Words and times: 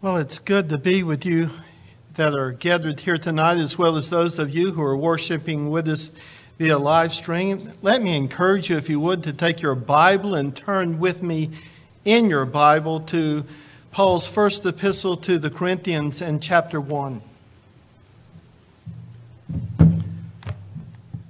Well, 0.00 0.18
it's 0.18 0.38
good 0.38 0.68
to 0.68 0.78
be 0.78 1.02
with 1.02 1.26
you 1.26 1.50
that 2.14 2.32
are 2.32 2.52
gathered 2.52 3.00
here 3.00 3.18
tonight, 3.18 3.56
as 3.56 3.76
well 3.76 3.96
as 3.96 4.08
those 4.10 4.38
of 4.38 4.54
you 4.54 4.70
who 4.70 4.80
are 4.80 4.96
worshiping 4.96 5.70
with 5.70 5.88
us 5.88 6.12
via 6.56 6.78
live 6.78 7.12
stream. 7.12 7.72
Let 7.82 8.00
me 8.00 8.16
encourage 8.16 8.70
you, 8.70 8.76
if 8.76 8.88
you 8.88 9.00
would, 9.00 9.24
to 9.24 9.32
take 9.32 9.60
your 9.60 9.74
Bible 9.74 10.36
and 10.36 10.54
turn 10.54 11.00
with 11.00 11.20
me 11.20 11.50
in 12.04 12.30
your 12.30 12.46
Bible 12.46 13.00
to 13.00 13.44
Paul's 13.90 14.24
first 14.24 14.64
epistle 14.64 15.16
to 15.16 15.36
the 15.36 15.50
Corinthians 15.50 16.22
and 16.22 16.40
chapter 16.40 16.80
1. 16.80 17.20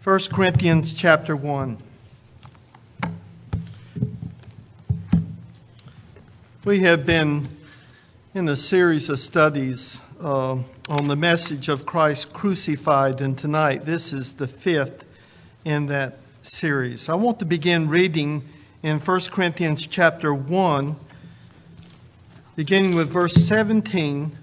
1 0.04 0.20
Corinthians 0.30 0.92
chapter 0.92 1.34
1. 1.34 1.78
We 6.66 6.80
have 6.80 7.06
been 7.06 7.48
in 8.34 8.46
a 8.46 8.56
series 8.56 9.08
of 9.08 9.18
studies 9.18 9.98
uh, 10.20 10.52
on 10.88 11.08
the 11.08 11.16
message 11.16 11.70
of 11.70 11.86
Christ 11.86 12.34
crucified, 12.34 13.22
and 13.22 13.38
tonight 13.38 13.86
this 13.86 14.12
is 14.12 14.34
the 14.34 14.46
fifth 14.46 15.06
in 15.64 15.86
that 15.86 16.18
series. 16.42 17.08
I 17.08 17.14
want 17.14 17.38
to 17.38 17.46
begin 17.46 17.88
reading 17.88 18.42
in 18.82 18.98
1 19.00 19.20
Corinthians 19.30 19.86
chapter 19.86 20.34
1, 20.34 20.94
beginning 22.54 22.94
with 22.94 23.08
verse 23.08 23.32
17 23.32 24.36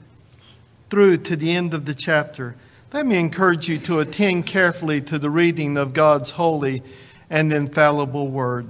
through 0.89 1.17
to 1.17 1.36
the 1.36 1.52
end 1.52 1.75
of 1.75 1.86
the 1.86 1.94
chapter. 1.94 2.55
Let 2.91 3.05
me 3.05 3.20
encourage 3.20 3.70
you 3.70 3.77
to 3.80 3.99
attend 3.99 4.47
carefully 4.47 4.99
to 5.02 5.20
the 5.20 5.30
reading 5.30 5.77
of 5.77 5.94
God's 5.94 6.31
holy 6.31 6.81
and 7.30 7.53
infallible 7.53 8.30
word. 8.30 8.67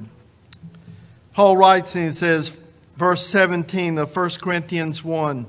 Paul 1.34 1.56
writes 1.56 1.96
and 1.96 2.06
he 2.06 2.12
says, 2.12 2.60
verse 2.96 3.26
17 3.28 3.98
of 3.98 4.16
1 4.16 4.30
Corinthians 4.42 5.04
1. 5.04 5.46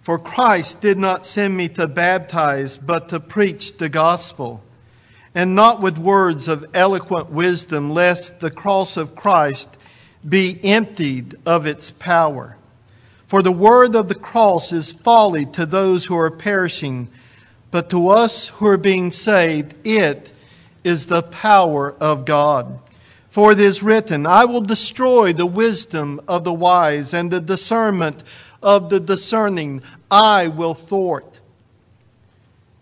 For 0.00 0.18
Christ 0.18 0.80
did 0.80 0.98
not 0.98 1.26
send 1.26 1.56
me 1.56 1.68
to 1.70 1.86
baptize, 1.86 2.76
but 2.76 3.08
to 3.10 3.20
preach 3.20 3.76
the 3.76 3.88
gospel, 3.88 4.62
and 5.34 5.54
not 5.54 5.80
with 5.80 5.96
words 5.98 6.48
of 6.48 6.66
eloquent 6.74 7.30
wisdom, 7.30 7.90
lest 7.90 8.40
the 8.40 8.50
cross 8.50 8.96
of 8.96 9.14
Christ 9.14 9.76
be 10.28 10.58
emptied 10.64 11.36
of 11.46 11.66
its 11.66 11.90
power. 11.90 12.56
For 13.26 13.42
the 13.42 13.52
word 13.52 13.94
of 13.94 14.08
the 14.08 14.14
cross 14.14 14.72
is 14.72 14.92
folly 14.92 15.46
to 15.46 15.64
those 15.64 16.06
who 16.06 16.16
are 16.16 16.30
perishing, 16.30 17.08
but 17.70 17.88
to 17.90 18.08
us 18.08 18.48
who 18.48 18.66
are 18.66 18.76
being 18.76 19.10
saved, 19.10 19.74
it 19.86 20.32
is 20.84 21.06
the 21.06 21.22
power 21.22 21.94
of 22.00 22.24
God. 22.24 22.78
For 23.32 23.52
it 23.52 23.60
is 23.60 23.82
written, 23.82 24.26
I 24.26 24.44
will 24.44 24.60
destroy 24.60 25.32
the 25.32 25.46
wisdom 25.46 26.20
of 26.28 26.44
the 26.44 26.52
wise 26.52 27.14
and 27.14 27.30
the 27.30 27.40
discernment 27.40 28.22
of 28.62 28.90
the 28.90 29.00
discerning. 29.00 29.80
I 30.10 30.48
will 30.48 30.74
thwart. 30.74 31.40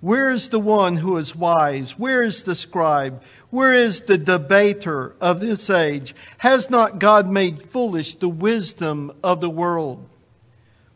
Where 0.00 0.28
is 0.28 0.48
the 0.48 0.58
one 0.58 0.96
who 0.96 1.18
is 1.18 1.36
wise? 1.36 1.96
Where 1.96 2.20
is 2.20 2.42
the 2.42 2.56
scribe? 2.56 3.22
Where 3.50 3.72
is 3.72 4.00
the 4.00 4.18
debater 4.18 5.14
of 5.20 5.38
this 5.38 5.70
age? 5.70 6.16
Has 6.38 6.68
not 6.68 6.98
God 6.98 7.30
made 7.30 7.60
foolish 7.60 8.14
the 8.14 8.28
wisdom 8.28 9.12
of 9.22 9.40
the 9.40 9.50
world? 9.50 10.04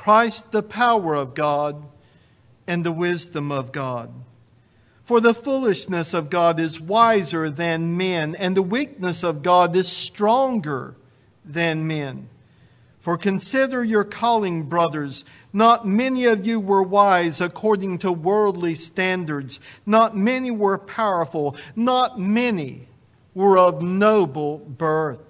Christ 0.00 0.50
the 0.50 0.62
power 0.62 1.14
of 1.14 1.34
God 1.34 1.84
and 2.66 2.86
the 2.86 2.90
wisdom 2.90 3.52
of 3.52 3.70
God. 3.70 4.10
For 5.02 5.20
the 5.20 5.34
foolishness 5.34 6.14
of 6.14 6.30
God 6.30 6.58
is 6.58 6.80
wiser 6.80 7.50
than 7.50 7.98
men, 7.98 8.34
and 8.34 8.56
the 8.56 8.62
weakness 8.62 9.22
of 9.22 9.42
God 9.42 9.76
is 9.76 9.88
stronger 9.88 10.94
than 11.44 11.86
men. 11.86 12.30
For 13.00 13.18
consider 13.18 13.84
your 13.84 14.04
calling, 14.04 14.62
brothers. 14.62 15.26
Not 15.52 15.86
many 15.86 16.24
of 16.24 16.46
you 16.46 16.60
were 16.60 16.82
wise 16.82 17.42
according 17.42 17.98
to 17.98 18.10
worldly 18.10 18.76
standards. 18.76 19.60
Not 19.84 20.16
many 20.16 20.50
were 20.50 20.78
powerful. 20.78 21.56
Not 21.76 22.18
many 22.18 22.88
were 23.34 23.58
of 23.58 23.82
noble 23.82 24.60
birth. 24.60 25.29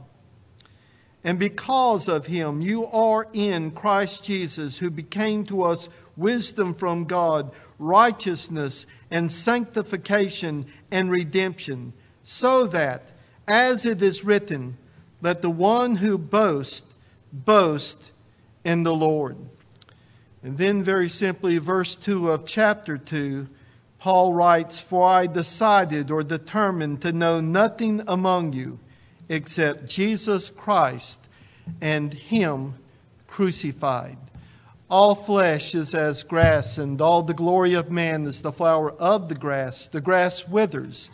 And 1.23 1.37
because 1.37 2.07
of 2.07 2.25
him, 2.25 2.61
you 2.61 2.87
are 2.87 3.27
in 3.31 3.71
Christ 3.71 4.23
Jesus, 4.23 4.79
who 4.79 4.89
became 4.89 5.45
to 5.45 5.63
us 5.63 5.87
wisdom 6.17 6.73
from 6.73 7.05
God, 7.05 7.51
righteousness 7.77 8.85
and 9.11 9.31
sanctification 9.31 10.65
and 10.89 11.11
redemption, 11.11 11.93
so 12.23 12.65
that, 12.67 13.11
as 13.47 13.85
it 13.85 14.01
is 14.01 14.23
written, 14.23 14.77
let 15.21 15.41
the 15.41 15.49
one 15.49 15.97
who 15.97 16.17
boasts 16.17 16.87
boast 17.31 18.11
in 18.63 18.83
the 18.83 18.95
Lord. 18.95 19.37
And 20.43 20.57
then, 20.57 20.81
very 20.81 21.09
simply, 21.09 21.59
verse 21.59 21.95
2 21.95 22.31
of 22.31 22.45
chapter 22.45 22.97
2, 22.97 23.47
Paul 23.99 24.33
writes, 24.33 24.79
For 24.79 25.07
I 25.07 25.27
decided 25.27 26.09
or 26.09 26.23
determined 26.23 27.03
to 27.03 27.11
know 27.11 27.39
nothing 27.39 28.01
among 28.07 28.53
you 28.53 28.79
except 29.31 29.87
Jesus 29.87 30.49
Christ 30.49 31.19
and 31.79 32.13
Him 32.13 32.75
crucified. 33.27 34.17
All 34.89 35.15
flesh 35.15 35.73
is 35.73 35.95
as 35.95 36.21
grass, 36.21 36.77
and 36.77 36.99
all 36.99 37.23
the 37.23 37.33
glory 37.33 37.73
of 37.75 37.89
man 37.89 38.25
is 38.25 38.41
the 38.41 38.51
flower 38.51 38.91
of 38.91 39.29
the 39.29 39.35
grass. 39.35 39.87
The 39.87 40.01
grass 40.01 40.45
withers, 40.45 41.09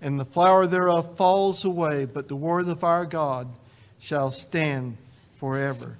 and 0.00 0.18
the 0.18 0.24
flower 0.24 0.66
thereof 0.66 1.18
falls 1.18 1.62
away, 1.66 2.06
but 2.06 2.28
the 2.28 2.36
word 2.36 2.66
of 2.66 2.82
our 2.82 3.04
God 3.04 3.48
shall 3.98 4.30
stand 4.30 4.96
forever. 5.36 5.98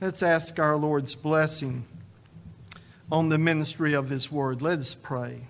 Let's 0.00 0.22
ask 0.22 0.58
our 0.58 0.76
Lord's 0.76 1.14
blessing 1.14 1.84
on 3.12 3.28
the 3.28 3.36
ministry 3.36 3.92
of 3.92 4.08
His 4.08 4.32
word. 4.32 4.62
Let 4.62 4.78
us 4.78 4.94
pray. 4.94 5.42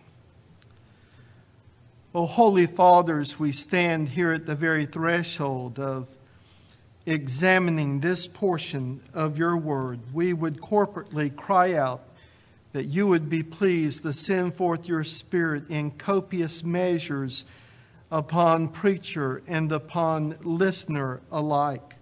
Oh, 2.17 2.27
Holy 2.27 2.67
Fathers, 2.67 3.41
we 3.41 3.51
stand 3.51 4.09
here 4.09 4.33
at 4.33 4.47
the 4.47 4.55
very 4.55 4.87
threshold 4.87 5.81
of 5.81 6.07
examining 7.07 7.99
this 7.99 8.29
portion 8.29 9.01
of 9.13 9.37
your 9.37 9.57
word. 9.57 9.99
We 10.13 10.33
would 10.33 10.61
corporately 10.61 11.35
cry 11.35 11.75
out 11.75 12.03
that 12.73 12.85
you 12.85 13.09
would 13.09 13.29
be 13.29 13.43
pleased 13.43 14.05
to 14.05 14.13
send 14.13 14.55
forth 14.55 14.87
your 14.87 15.03
Spirit 15.03 15.69
in 15.69 15.91
copious 15.91 16.63
measures 16.63 17.47
upon 18.13 18.69
preacher 18.69 19.43
and 19.49 19.73
upon 19.73 20.37
listener 20.45 21.21
alike. 21.33 21.97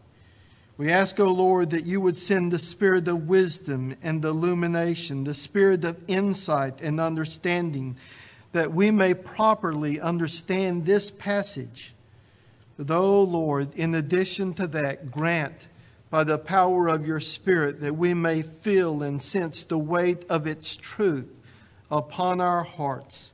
We 0.76 0.90
ask, 0.90 1.18
O 1.20 1.28
Lord, 1.28 1.70
that 1.70 1.86
you 1.86 2.02
would 2.02 2.18
send 2.18 2.52
the 2.52 2.58
spirit 2.58 3.08
of 3.08 3.28
wisdom 3.28 3.96
and 4.02 4.22
illumination, 4.22 5.24
the 5.24 5.32
spirit 5.32 5.84
of 5.84 6.02
insight 6.06 6.82
and 6.82 7.00
understanding 7.00 7.96
that 8.52 8.72
we 8.72 8.90
may 8.90 9.14
properly 9.14 10.00
understand 10.00 10.84
this 10.84 11.10
passage. 11.10 11.94
But, 12.76 12.90
O 12.90 13.22
Lord, 13.22 13.74
in 13.74 13.94
addition 13.94 14.54
to 14.54 14.66
that, 14.68 15.10
grant 15.10 15.68
by 16.10 16.24
the 16.24 16.38
power 16.38 16.88
of 16.88 17.06
your 17.06 17.20
Spirit 17.20 17.80
that 17.80 17.96
we 17.96 18.12
may 18.12 18.42
feel 18.42 19.02
and 19.02 19.20
sense 19.20 19.64
the 19.64 19.78
weight 19.78 20.24
of 20.28 20.46
its 20.46 20.76
truth 20.76 21.30
upon 21.90 22.40
our 22.40 22.64
hearts, 22.64 23.32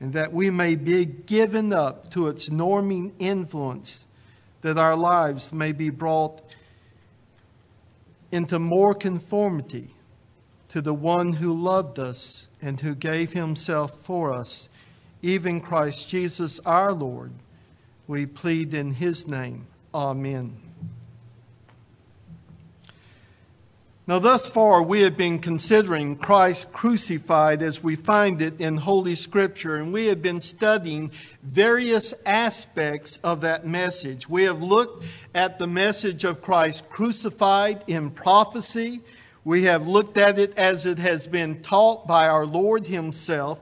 and 0.00 0.12
that 0.12 0.32
we 0.32 0.50
may 0.50 0.74
be 0.74 1.04
given 1.04 1.72
up 1.72 2.10
to 2.10 2.28
its 2.28 2.48
norming 2.48 3.12
influence, 3.18 4.06
that 4.62 4.78
our 4.78 4.96
lives 4.96 5.52
may 5.52 5.72
be 5.72 5.90
brought 5.90 6.42
into 8.32 8.58
more 8.58 8.94
conformity 8.94 9.95
to 10.68 10.80
the 10.80 10.94
one 10.94 11.34
who 11.34 11.52
loved 11.52 11.98
us 11.98 12.48
and 12.60 12.80
who 12.80 12.94
gave 12.94 13.32
himself 13.32 14.00
for 14.00 14.32
us, 14.32 14.68
even 15.22 15.60
Christ 15.60 16.08
Jesus 16.08 16.60
our 16.66 16.92
Lord. 16.92 17.32
We 18.06 18.26
plead 18.26 18.74
in 18.74 18.94
his 18.94 19.26
name. 19.26 19.66
Amen. 19.94 20.60
Now, 24.08 24.20
thus 24.20 24.46
far, 24.46 24.84
we 24.84 25.00
have 25.00 25.16
been 25.16 25.40
considering 25.40 26.14
Christ 26.14 26.72
crucified 26.72 27.60
as 27.60 27.82
we 27.82 27.96
find 27.96 28.40
it 28.40 28.60
in 28.60 28.76
Holy 28.76 29.16
Scripture, 29.16 29.78
and 29.78 29.92
we 29.92 30.06
have 30.06 30.22
been 30.22 30.40
studying 30.40 31.10
various 31.42 32.14
aspects 32.24 33.16
of 33.24 33.40
that 33.40 33.66
message. 33.66 34.28
We 34.28 34.44
have 34.44 34.62
looked 34.62 35.04
at 35.34 35.58
the 35.58 35.66
message 35.66 36.22
of 36.22 36.40
Christ 36.40 36.88
crucified 36.88 37.82
in 37.88 38.12
prophecy. 38.12 39.00
We 39.46 39.62
have 39.62 39.86
looked 39.86 40.16
at 40.16 40.40
it 40.40 40.58
as 40.58 40.86
it 40.86 40.98
has 40.98 41.28
been 41.28 41.62
taught 41.62 42.08
by 42.08 42.26
our 42.26 42.44
Lord 42.44 42.88
Himself 42.88 43.60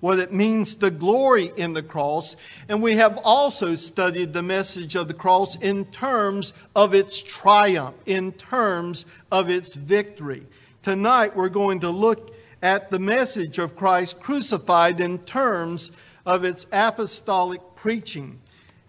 what 0.00 0.18
it 0.18 0.30
means 0.30 0.74
the 0.74 0.90
glory 0.90 1.50
in 1.56 1.72
the 1.72 1.82
cross. 1.82 2.36
And 2.68 2.82
we 2.82 2.96
have 2.96 3.18
also 3.24 3.74
studied 3.74 4.34
the 4.34 4.42
message 4.42 4.94
of 4.94 5.08
the 5.08 5.14
cross 5.14 5.56
in 5.56 5.86
terms 5.86 6.52
of 6.76 6.92
its 6.92 7.22
triumph, 7.22 7.96
in 8.04 8.32
terms 8.32 9.06
of 9.30 9.48
its 9.48 9.74
victory. 9.74 10.46
Tonight 10.82 11.34
we're 11.34 11.48
going 11.48 11.80
to 11.80 11.88
look 11.88 12.36
at 12.60 12.90
the 12.90 12.98
message 12.98 13.56
of 13.56 13.74
Christ 13.74 14.20
crucified 14.20 15.00
in 15.00 15.16
terms 15.20 15.92
of 16.26 16.44
its 16.44 16.66
apostolic 16.70 17.62
preaching. 17.74 18.38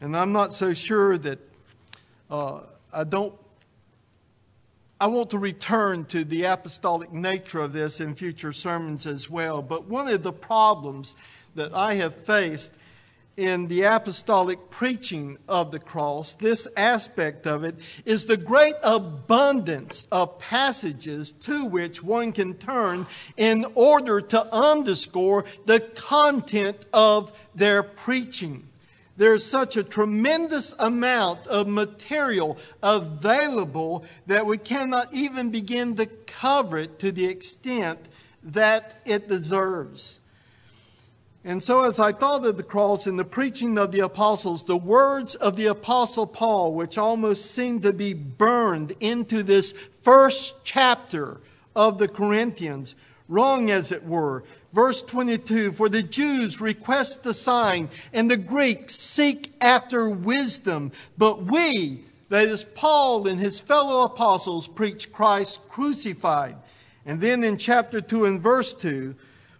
And 0.02 0.14
I'm 0.18 0.34
not 0.34 0.52
so 0.52 0.74
sure 0.74 1.18
that 1.20 1.40
uh, 2.30 2.64
I 2.92 3.06
don't 3.06 3.34
I 5.04 5.08
want 5.08 5.32
to 5.32 5.38
return 5.38 6.06
to 6.06 6.24
the 6.24 6.46
apostolic 6.46 7.12
nature 7.12 7.60
of 7.60 7.74
this 7.74 8.00
in 8.00 8.16
future 8.16 8.54
sermons 8.54 9.06
as 9.06 9.30
well. 9.30 9.62
But 9.62 9.90
one 9.90 10.08
of 10.08 10.24
the 10.24 10.32
problems 10.32 11.14
that 11.56 11.74
I 11.74 11.96
have 11.96 12.16
faced 12.24 12.72
in 13.36 13.68
the 13.68 13.82
apostolic 13.82 14.70
preaching 14.70 15.40
of 15.50 15.72
the 15.72 15.80
cross, 15.80 16.36
this 16.36 16.70
aspect 16.78 17.46
of 17.46 17.66
it, 17.66 17.76
is 18.06 18.28
the 18.28 18.38
great 18.38 18.76
abundance 18.82 20.08
of 20.10 20.40
passages 20.40 21.34
to 21.34 21.66
which 21.66 22.02
one 22.02 22.32
can 22.32 22.54
turn 22.54 23.06
in 23.36 23.66
order 23.76 24.22
to 24.22 24.56
underscore 24.56 25.44
the 25.66 25.82
content 25.82 26.78
of 26.94 27.38
their 27.54 27.84
preaching. 27.84 28.70
There's 29.16 29.46
such 29.46 29.78
a 29.78 29.84
tremendous 29.84 30.74
amount 30.80 31.46
of 31.48 31.68
material 31.68 32.58
available 32.82 34.06
that 34.26 34.46
we 34.46 34.58
cannot 34.58 35.14
even 35.14 35.52
begin 35.52 35.96
to 35.98 36.08
cover 36.08 36.78
it 36.80 36.98
to 37.00 37.12
the 37.12 37.26
extent 37.26 38.00
that 38.44 38.96
it 39.06 39.30
deserves. 39.30 40.20
And 41.46 41.62
so, 41.62 41.84
as 41.84 42.00
I 42.00 42.14
thought 42.14 42.46
of 42.46 42.56
the 42.56 42.64
cross 42.64 43.06
and 43.06 43.20
the 43.20 43.26
preaching 43.26 43.78
of 43.78 43.92
the 43.92 44.00
apostles, 44.00 44.64
the 44.64 44.78
words 44.78 45.36
of 45.36 45.58
the 45.58 45.66
apostle 45.66 46.26
Paul, 46.26 46.74
which 46.74 46.98
almost 46.98 47.52
seemed 47.52 47.82
to 47.82 47.92
be 47.92 48.14
burned 48.14 48.96
into 49.02 49.44
this 49.44 49.74
first 50.02 50.56
chapter 50.64 51.42
of 51.76 51.98
the 51.98 52.08
Corinthians, 52.08 52.96
wrong 53.28 53.70
as 53.70 53.92
it 53.92 54.06
were, 54.06 54.44
Verse 54.74 55.04
22 55.04 55.72
For 55.72 55.88
the 55.88 56.04
Jews 56.04 56.60
request 56.60 57.24
the 57.24 57.34
sign, 57.34 57.90
and 58.12 58.30
the 58.30 58.38
Greeks 58.38 58.96
seek 58.96 59.54
after 59.62 60.10
wisdom. 60.10 60.92
But 61.18 61.44
we, 61.44 62.04
that 62.30 62.46
is, 62.46 62.64
Paul 62.64 63.28
and 63.28 63.40
his 63.40 63.60
fellow 63.60 64.04
apostles, 64.04 64.68
preach 64.68 65.12
Christ 65.14 65.70
crucified. 65.70 66.58
And 67.06 67.22
then 67.22 67.44
in 67.44 67.58
chapter 67.58 68.02
2 68.02 68.26
and 68.26 68.42
verse 68.42 68.74
2 68.74 69.16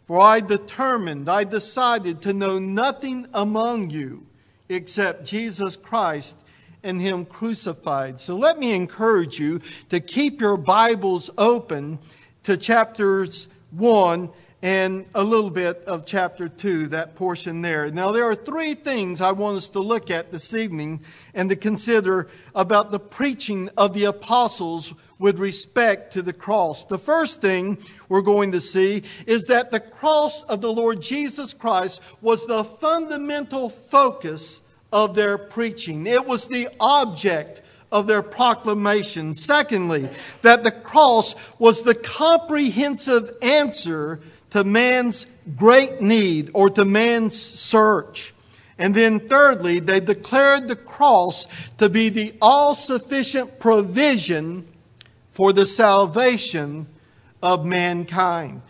For 0.08 0.20
I 0.20 0.40
determined, 0.40 1.30
I 1.30 1.44
decided 1.44 2.22
to 2.24 2.34
know 2.34 2.58
nothing 2.58 3.28
among 3.34 3.92
you 3.92 4.26
except 4.70 5.26
Jesus 5.26 5.76
Christ 5.76 6.38
and 6.84 7.02
Him 7.02 7.26
crucified. 7.26 8.20
So 8.20 8.36
let 8.36 8.60
me 8.60 8.74
encourage 8.74 9.40
you 9.40 9.62
to 9.90 10.00
keep 10.00 10.42
your 10.42 10.58
Bibles 10.58 11.30
open 11.38 12.00
to 12.44 12.58
chapters 12.58 13.48
1 13.72 14.30
and 14.64 15.06
a 15.14 15.22
little 15.22 15.50
bit 15.50 15.84
of 15.88 16.06
chapter 16.06 16.48
2, 16.48 16.88
that 16.88 17.16
portion 17.16 17.62
there. 17.62 17.92
Now, 17.92 18.12
there 18.12 18.24
are 18.24 18.34
three 18.34 18.76
things 18.76 19.20
I 19.20 19.34
want 19.34 19.58
us 19.58 19.68
to 19.68 19.82
look 19.82 20.10
at 20.10 20.32
this 20.32 20.54
evening 20.54 21.02
and 21.34 21.50
to 21.50 21.58
consider 21.58 22.30
about 22.56 22.90
the 22.90 23.00
preaching 23.00 23.70
of 23.76 23.94
the 23.94 24.06
apostles 24.06 24.94
with 25.20 25.38
respect 25.38 26.14
to 26.14 26.22
the 26.22 26.32
cross. 26.32 26.86
The 26.86 26.98
first 26.98 27.42
thing 27.42 27.78
we're 28.08 28.22
going 28.22 28.54
to 28.54 28.62
see 28.62 29.04
is 29.28 29.44
that 29.48 29.70
the 29.70 29.82
cross 29.82 30.44
of 30.44 30.62
the 30.62 30.72
Lord 30.72 31.02
Jesus 31.02 31.52
Christ 31.52 32.02
was 32.22 32.48
the 32.48 32.64
fundamental 32.64 33.70
focus 33.70 34.62
of 34.94 35.14
their 35.14 35.38
preaching, 35.38 36.08
it 36.08 36.26
was 36.26 36.48
the 36.48 36.70
object 36.80 37.62
of 37.92 38.08
their 38.08 38.24
proclamation. 38.24 39.34
Secondly, 39.36 40.10
that 40.42 40.64
the 40.64 40.72
cross 40.72 41.36
was 41.60 41.84
the 41.84 41.94
comprehensive 41.94 43.38
answer 43.42 44.20
to 44.54 44.64
man's 44.64 45.26
great 45.56 46.00
need 46.00 46.52
or 46.54 46.70
to 46.70 46.86
man's 46.86 47.36
search. 47.36 48.34
And 48.78 48.94
then, 48.94 49.20
thirdly, 49.20 49.80
they 49.80 50.00
declared 50.00 50.68
the 50.68 50.76
cross 50.76 51.48
to 51.80 51.90
be 51.90 52.10
the 52.10 52.36
all 52.40 52.76
sufficient 52.76 53.60
provision 53.60 54.68
for 55.32 55.54
the 55.54 55.66
salvation 55.66 56.86
of 57.42 57.66
mankind. 57.66 58.62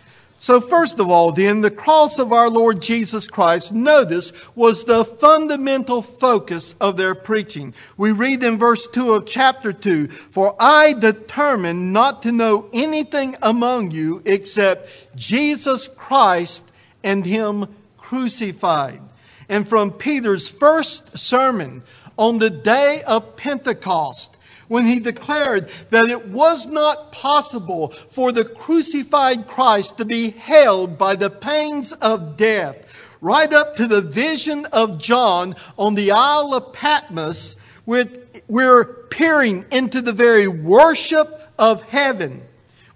So, 0.44 0.60
first 0.60 1.00
of 1.00 1.10
all, 1.10 1.32
then, 1.32 1.62
the 1.62 1.72
cross 1.72 2.20
of 2.20 2.34
our 2.34 2.50
Lord 2.50 2.82
Jesus 2.82 3.28
Christ, 3.28 3.72
notice, 3.72 4.34
was 4.56 4.84
the 4.84 5.06
fundamental 5.06 6.02
focus 6.02 6.76
of 6.82 6.98
their 6.98 7.16
preaching. 7.16 7.74
We 7.96 8.12
read 8.12 8.44
in 8.44 8.58
verse 8.58 8.86
2 8.88 9.14
of 9.14 9.26
chapter 9.26 9.72
2 9.72 10.10
For 10.10 10.54
I 10.60 10.92
determined 11.00 11.94
not 11.94 12.24
to 12.24 12.34
know 12.34 12.70
anything 12.74 13.38
among 13.42 13.92
you 13.92 14.22
except 14.26 14.90
Jesus 15.16 15.88
Christ 15.88 16.70
and 17.06 17.26
Him 17.26 17.74
crucified. 17.98 19.00
And 19.48 19.66
from 19.66 19.92
Peter's 19.94 20.50
first 20.50 21.18
sermon 21.18 21.84
on 22.18 22.40
the 22.40 22.50
day 22.50 23.02
of 23.08 23.38
Pentecost, 23.38 24.33
when 24.74 24.88
he 24.88 24.98
declared 25.00 25.70
that 25.92 26.10
it 26.10 26.30
was 26.30 26.66
not 26.66 27.12
possible 27.12 27.90
for 27.90 28.32
the 28.32 28.44
crucified 28.44 29.46
Christ 29.46 30.00
to 30.00 30.04
be 30.04 30.32
held 30.32 30.98
by 30.98 31.16
the 31.16 31.30
pains 31.30 31.92
of 31.92 32.38
death, 32.38 32.84
right 33.22 33.54
up 33.54 33.76
to 33.76 33.86
the 33.86 34.02
vision 34.02 34.66
of 34.74 34.98
John 34.98 35.56
on 35.78 35.94
the 35.94 36.10
Isle 36.12 36.56
of 36.56 36.74
Patmos, 36.74 37.56
we're 37.86 38.84
peering 39.12 39.64
into 39.72 40.02
the 40.02 40.12
very 40.12 40.48
worship 40.48 41.54
of 41.60 41.84
heaven, 41.84 42.42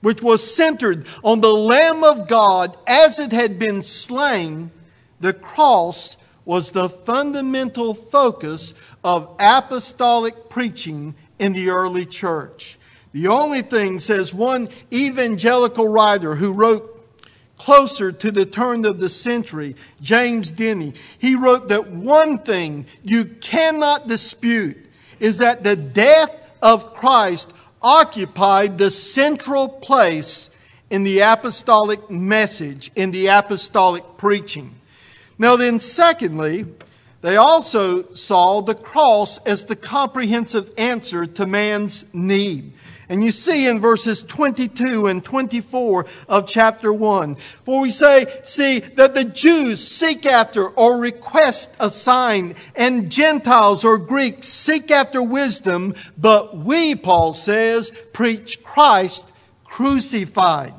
which 0.02 0.24
was 0.24 0.56
centered 0.56 1.06
on 1.24 1.42
the 1.42 1.54
Lamb 1.54 2.04
of 2.04 2.28
God 2.28 2.76
as 2.88 3.20
it 3.20 3.32
had 3.32 3.60
been 3.60 3.84
slain. 3.84 4.72
The 5.20 5.34
cross 5.34 6.18
was 6.44 6.72
the 6.72 6.90
fundamental 6.90 7.94
focus 7.94 8.74
of 9.04 9.36
apostolic 9.38 10.50
preaching 10.50 11.14
in 11.40 11.54
the 11.54 11.70
early 11.70 12.06
church. 12.06 12.78
The 13.14 13.28
only 13.28 13.62
thing, 13.62 14.00
says 14.00 14.34
one 14.34 14.70
evangelical 14.92 15.88
writer 15.88 16.36
who 16.36 16.52
wrote 16.52 16.94
closer 17.58 18.12
to 18.12 18.32
the 18.32 18.46
turn 18.46 18.86
of 18.86 19.00
the 19.00 19.10
century, 19.10 19.76
James 20.02 20.52
Denney, 20.52 20.94
he 21.18 21.36
wrote 21.36 21.70
that 21.70 21.90
one 21.90 22.40
thing 22.40 22.86
you 23.04 23.26
cannot 23.26 24.08
dispute 24.08 24.78
is 25.20 25.40
that 25.40 25.64
the 25.64 25.76
death 25.76 26.32
of 26.62 26.94
Christ 26.94 27.54
occupied 27.82 28.78
the 28.78 28.92
central 28.92 29.68
place 29.68 30.50
in 30.90 31.04
the 31.04 31.20
apostolic 31.20 32.10
message, 32.10 32.92
in 32.96 33.12
the 33.12 33.28
apostolic 33.28 34.04
preaching. 34.18 34.76
Now, 35.38 35.56
then, 35.56 35.80
secondly, 35.80 36.66
they 37.22 37.36
also 37.36 38.12
saw 38.14 38.62
the 38.62 38.76
cross 38.76 39.38
as 39.40 39.66
the 39.66 39.76
comprehensive 39.76 40.72
answer 40.78 41.26
to 41.26 41.46
man's 41.46 42.06
need. 42.14 42.74
And 43.10 43.24
you 43.24 43.32
see 43.32 43.68
in 43.68 43.80
verses 43.80 44.24
22 44.24 45.08
and 45.08 45.24
24 45.24 46.06
of 46.28 46.48
chapter 46.48 46.92
1. 46.92 47.36
For 47.36 47.82
we 47.82 47.92
say, 47.92 48.28
see, 48.44 48.80
that 48.80 49.16
the 49.16 49.24
Jews 49.24 49.86
seek 49.86 50.26
after 50.26 50.68
or 50.68 50.98
request 50.98 51.74
a 51.80 51.90
sign, 51.90 52.56
and 52.76 53.10
Gentiles 53.10 53.86
or 53.86 53.98
Greeks 53.98 54.48
seek 54.48 54.92
after 54.92 55.24
wisdom, 55.24 55.96
but 56.18 56.58
we, 56.58 56.96
Paul 56.96 57.34
says, 57.34 57.92
preach 58.12 58.62
Christ 58.64 59.32
crucified. 59.64 60.74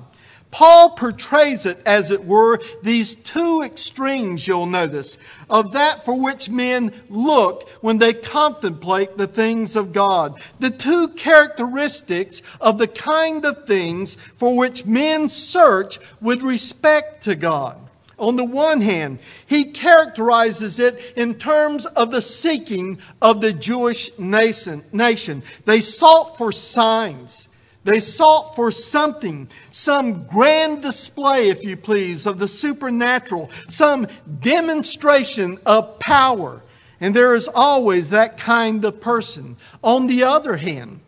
Paul 0.50 0.90
portrays 0.90 1.66
it, 1.66 1.80
as 1.84 2.10
it 2.10 2.24
were, 2.24 2.58
these 2.82 3.14
two 3.14 3.62
extremes, 3.62 4.46
you'll 4.46 4.66
notice, 4.66 5.18
of 5.50 5.72
that 5.72 6.04
for 6.04 6.18
which 6.18 6.48
men 6.48 6.92
look 7.10 7.68
when 7.82 7.98
they 7.98 8.14
contemplate 8.14 9.16
the 9.16 9.26
things 9.26 9.76
of 9.76 9.92
God. 9.92 10.40
The 10.58 10.70
two 10.70 11.08
characteristics 11.08 12.40
of 12.60 12.78
the 12.78 12.88
kind 12.88 13.44
of 13.44 13.66
things 13.66 14.14
for 14.14 14.56
which 14.56 14.86
men 14.86 15.28
search 15.28 15.98
with 16.20 16.42
respect 16.42 17.24
to 17.24 17.34
God. 17.34 17.78
On 18.18 18.36
the 18.36 18.44
one 18.44 18.80
hand, 18.80 19.20
he 19.46 19.66
characterizes 19.66 20.78
it 20.78 21.12
in 21.14 21.34
terms 21.34 21.86
of 21.86 22.10
the 22.10 22.22
seeking 22.22 22.98
of 23.22 23.40
the 23.40 23.52
Jewish 23.52 24.10
nation. 24.18 25.42
They 25.66 25.80
sought 25.80 26.36
for 26.36 26.50
signs. 26.50 27.47
They 27.88 28.00
sought 28.00 28.54
for 28.54 28.70
something, 28.70 29.48
some 29.70 30.24
grand 30.24 30.82
display, 30.82 31.48
if 31.48 31.64
you 31.64 31.74
please, 31.74 32.26
of 32.26 32.38
the 32.38 32.46
supernatural, 32.46 33.50
some 33.66 34.06
demonstration 34.40 35.58
of 35.64 35.98
power. 35.98 36.60
And 37.00 37.16
there 37.16 37.34
is 37.34 37.48
always 37.48 38.10
that 38.10 38.36
kind 38.36 38.84
of 38.84 39.00
person. 39.00 39.56
On 39.82 40.06
the 40.06 40.24
other 40.24 40.58
hand, 40.58 41.00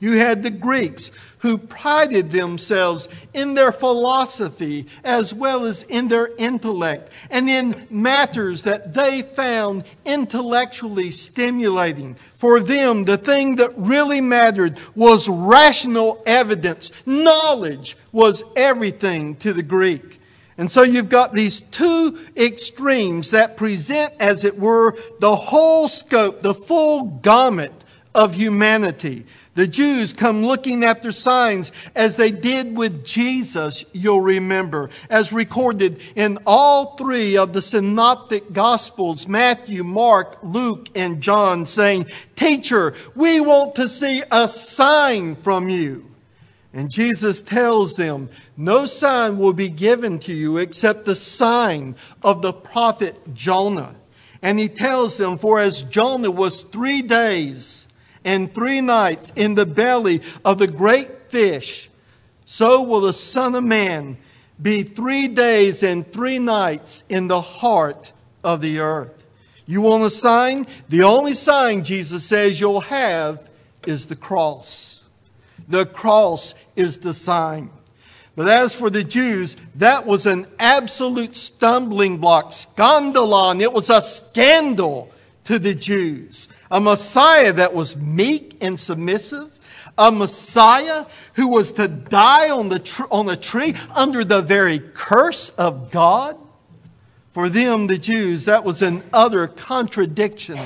you 0.00 0.18
had 0.18 0.42
the 0.42 0.50
Greeks 0.50 1.10
who 1.38 1.58
prided 1.58 2.30
themselves 2.30 3.08
in 3.32 3.54
their 3.54 3.72
philosophy 3.72 4.86
as 5.04 5.32
well 5.32 5.64
as 5.64 5.82
in 5.84 6.08
their 6.08 6.30
intellect 6.36 7.12
and 7.30 7.48
in 7.48 7.86
matters 7.90 8.62
that 8.62 8.94
they 8.94 9.22
found 9.22 9.84
intellectually 10.04 11.10
stimulating. 11.10 12.14
For 12.34 12.60
them, 12.60 13.04
the 13.04 13.18
thing 13.18 13.56
that 13.56 13.76
really 13.76 14.20
mattered 14.20 14.78
was 14.94 15.28
rational 15.28 16.22
evidence. 16.26 16.90
Knowledge 17.06 17.96
was 18.12 18.42
everything 18.56 19.36
to 19.36 19.52
the 19.52 19.62
Greek. 19.62 20.20
And 20.58 20.68
so 20.68 20.82
you've 20.82 21.08
got 21.08 21.32
these 21.32 21.60
two 21.60 22.18
extremes 22.36 23.30
that 23.30 23.56
present, 23.56 24.12
as 24.18 24.44
it 24.44 24.58
were, 24.58 24.96
the 25.20 25.36
whole 25.36 25.86
scope, 25.86 26.40
the 26.40 26.54
full 26.54 27.04
gamut 27.22 27.72
of 28.14 28.34
humanity. 28.34 29.26
The 29.54 29.66
Jews 29.66 30.12
come 30.12 30.44
looking 30.44 30.84
after 30.84 31.10
signs 31.10 31.72
as 31.96 32.14
they 32.14 32.30
did 32.30 32.76
with 32.76 33.04
Jesus, 33.04 33.84
you'll 33.92 34.20
remember, 34.20 34.88
as 35.10 35.32
recorded 35.32 36.00
in 36.14 36.38
all 36.46 36.96
three 36.96 37.36
of 37.36 37.52
the 37.52 37.60
synoptic 37.62 38.52
gospels 38.52 39.26
Matthew, 39.26 39.82
Mark, 39.82 40.38
Luke, 40.44 40.88
and 40.94 41.20
John, 41.20 41.66
saying, 41.66 42.06
Teacher, 42.36 42.94
we 43.16 43.40
want 43.40 43.74
to 43.74 43.88
see 43.88 44.22
a 44.30 44.46
sign 44.46 45.34
from 45.34 45.68
you. 45.68 46.08
And 46.72 46.88
Jesus 46.88 47.40
tells 47.40 47.96
them, 47.96 48.28
No 48.56 48.86
sign 48.86 49.38
will 49.38 49.54
be 49.54 49.68
given 49.68 50.20
to 50.20 50.32
you 50.32 50.58
except 50.58 51.04
the 51.04 51.16
sign 51.16 51.96
of 52.22 52.42
the 52.42 52.52
prophet 52.52 53.34
Jonah. 53.34 53.96
And 54.42 54.60
he 54.60 54.68
tells 54.68 55.16
them, 55.16 55.36
For 55.36 55.58
as 55.58 55.82
Jonah 55.82 56.30
was 56.30 56.62
three 56.62 57.02
days, 57.02 57.87
and 58.24 58.54
three 58.54 58.80
nights 58.80 59.32
in 59.36 59.54
the 59.54 59.66
belly 59.66 60.20
of 60.44 60.58
the 60.58 60.66
great 60.66 61.30
fish, 61.30 61.90
so 62.44 62.82
will 62.82 63.02
the 63.02 63.12
Son 63.12 63.54
of 63.54 63.64
Man 63.64 64.16
be 64.60 64.82
three 64.82 65.28
days 65.28 65.82
and 65.82 66.10
three 66.12 66.38
nights 66.38 67.04
in 67.08 67.28
the 67.28 67.40
heart 67.40 68.12
of 68.42 68.60
the 68.60 68.80
earth. 68.80 69.24
You 69.66 69.82
want 69.82 70.04
a 70.04 70.10
sign? 70.10 70.66
The 70.88 71.02
only 71.02 71.34
sign 71.34 71.84
Jesus 71.84 72.24
says 72.24 72.58
you'll 72.58 72.80
have 72.80 73.48
is 73.86 74.06
the 74.06 74.16
cross. 74.16 75.04
The 75.68 75.86
cross 75.86 76.54
is 76.74 76.98
the 76.98 77.14
sign. 77.14 77.70
But 78.34 78.48
as 78.48 78.72
for 78.72 78.88
the 78.88 79.04
Jews, 79.04 79.56
that 79.74 80.06
was 80.06 80.24
an 80.24 80.46
absolute 80.58 81.36
stumbling 81.36 82.18
block, 82.18 82.50
scandalon. 82.50 83.60
It 83.60 83.72
was 83.72 83.90
a 83.90 84.00
scandal 84.00 85.10
to 85.44 85.58
the 85.58 85.74
Jews 85.74 86.48
a 86.70 86.80
Messiah 86.80 87.52
that 87.52 87.74
was 87.74 87.96
meek 87.96 88.56
and 88.60 88.78
submissive, 88.78 89.58
a 89.96 90.12
Messiah 90.12 91.06
who 91.34 91.48
was 91.48 91.72
to 91.72 91.88
die 91.88 92.50
on, 92.50 92.68
the 92.68 92.78
tr- 92.78 93.04
on 93.10 93.28
a 93.28 93.36
tree 93.36 93.74
under 93.94 94.24
the 94.24 94.42
very 94.42 94.78
curse 94.78 95.50
of 95.50 95.90
God. 95.90 96.36
For 97.30 97.48
them, 97.48 97.86
the 97.86 97.98
Jews, 97.98 98.46
that 98.46 98.64
was 98.64 98.82
an 98.82 99.02
utter 99.12 99.46
contradiction 99.46 100.58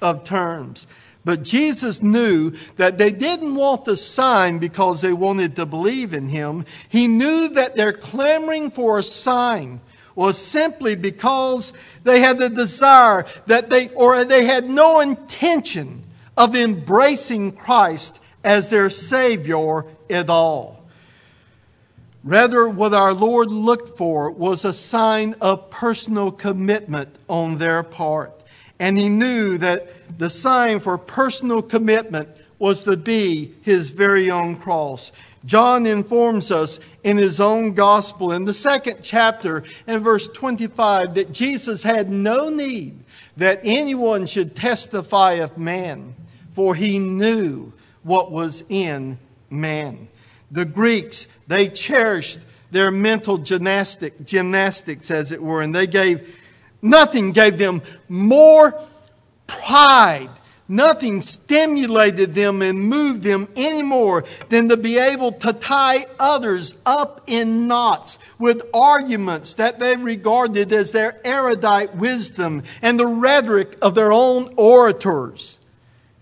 of 0.00 0.24
terms. 0.24 0.86
But 1.24 1.42
Jesus 1.42 2.02
knew 2.02 2.52
that 2.76 2.98
they 2.98 3.10
didn't 3.10 3.54
want 3.54 3.84
the 3.84 3.96
sign 3.96 4.58
because 4.58 5.00
they 5.00 5.12
wanted 5.12 5.56
to 5.56 5.66
believe 5.66 6.14
in 6.14 6.28
him. 6.28 6.64
He 6.88 7.08
knew 7.08 7.48
that 7.50 7.76
they're 7.76 7.92
clamoring 7.92 8.70
for 8.70 8.98
a 8.98 9.02
sign 9.02 9.80
was 10.14 10.38
simply 10.38 10.94
because 10.94 11.72
they 12.04 12.20
had 12.20 12.38
the 12.38 12.48
desire 12.48 13.26
that 13.46 13.70
they, 13.70 13.88
or 13.90 14.24
they 14.24 14.44
had 14.44 14.68
no 14.68 15.00
intention 15.00 16.04
of 16.36 16.54
embracing 16.54 17.52
Christ 17.52 18.18
as 18.44 18.70
their 18.70 18.90
Savior 18.90 19.84
at 20.08 20.30
all. 20.30 20.80
Rather, 22.22 22.68
what 22.68 22.92
our 22.92 23.14
Lord 23.14 23.48
looked 23.48 23.96
for 23.96 24.30
was 24.30 24.64
a 24.64 24.74
sign 24.74 25.34
of 25.40 25.70
personal 25.70 26.30
commitment 26.30 27.18
on 27.28 27.56
their 27.56 27.82
part. 27.82 28.32
And 28.78 28.98
he 28.98 29.08
knew 29.08 29.58
that 29.58 30.18
the 30.18 30.30
sign 30.30 30.80
for 30.80 30.98
personal 30.98 31.62
commitment 31.62 32.28
was 32.58 32.82
to 32.82 32.96
be 32.96 33.54
his 33.62 33.90
very 33.90 34.30
own 34.30 34.56
cross. 34.56 35.12
John 35.44 35.86
informs 35.86 36.50
us 36.50 36.80
in 37.02 37.16
his 37.16 37.40
own 37.40 37.72
gospel 37.72 38.32
in 38.32 38.44
the 38.44 38.54
second 38.54 38.98
chapter 39.02 39.64
in 39.86 40.00
verse 40.00 40.28
25 40.28 41.14
that 41.14 41.32
Jesus 41.32 41.82
had 41.82 42.10
no 42.10 42.50
need 42.50 42.98
that 43.36 43.60
anyone 43.64 44.26
should 44.26 44.54
testify 44.54 45.34
of 45.34 45.56
man, 45.56 46.14
for 46.52 46.74
he 46.74 46.98
knew 46.98 47.72
what 48.02 48.30
was 48.30 48.64
in 48.68 49.18
man. 49.48 50.08
The 50.50 50.64
Greeks, 50.66 51.26
they 51.46 51.68
cherished 51.68 52.40
their 52.70 52.90
mental 52.90 53.38
gymnastic, 53.38 54.24
gymnastics, 54.24 55.10
as 55.10 55.32
it 55.32 55.42
were, 55.42 55.62
and 55.62 55.74
they 55.74 55.86
gave, 55.86 56.38
nothing 56.82 57.32
gave 57.32 57.56
them 57.56 57.82
more 58.08 58.78
pride 59.46 60.30
Nothing 60.70 61.20
stimulated 61.20 62.36
them 62.36 62.62
and 62.62 62.78
moved 62.78 63.24
them 63.24 63.48
any 63.56 63.82
more 63.82 64.22
than 64.50 64.68
to 64.68 64.76
be 64.76 64.98
able 64.98 65.32
to 65.32 65.52
tie 65.52 66.06
others 66.20 66.80
up 66.86 67.22
in 67.26 67.66
knots 67.66 68.20
with 68.38 68.62
arguments 68.72 69.54
that 69.54 69.80
they 69.80 69.96
regarded 69.96 70.72
as 70.72 70.92
their 70.92 71.20
erudite 71.26 71.96
wisdom 71.96 72.62
and 72.82 73.00
the 73.00 73.06
rhetoric 73.08 73.76
of 73.82 73.96
their 73.96 74.12
own 74.12 74.54
orators. 74.56 75.58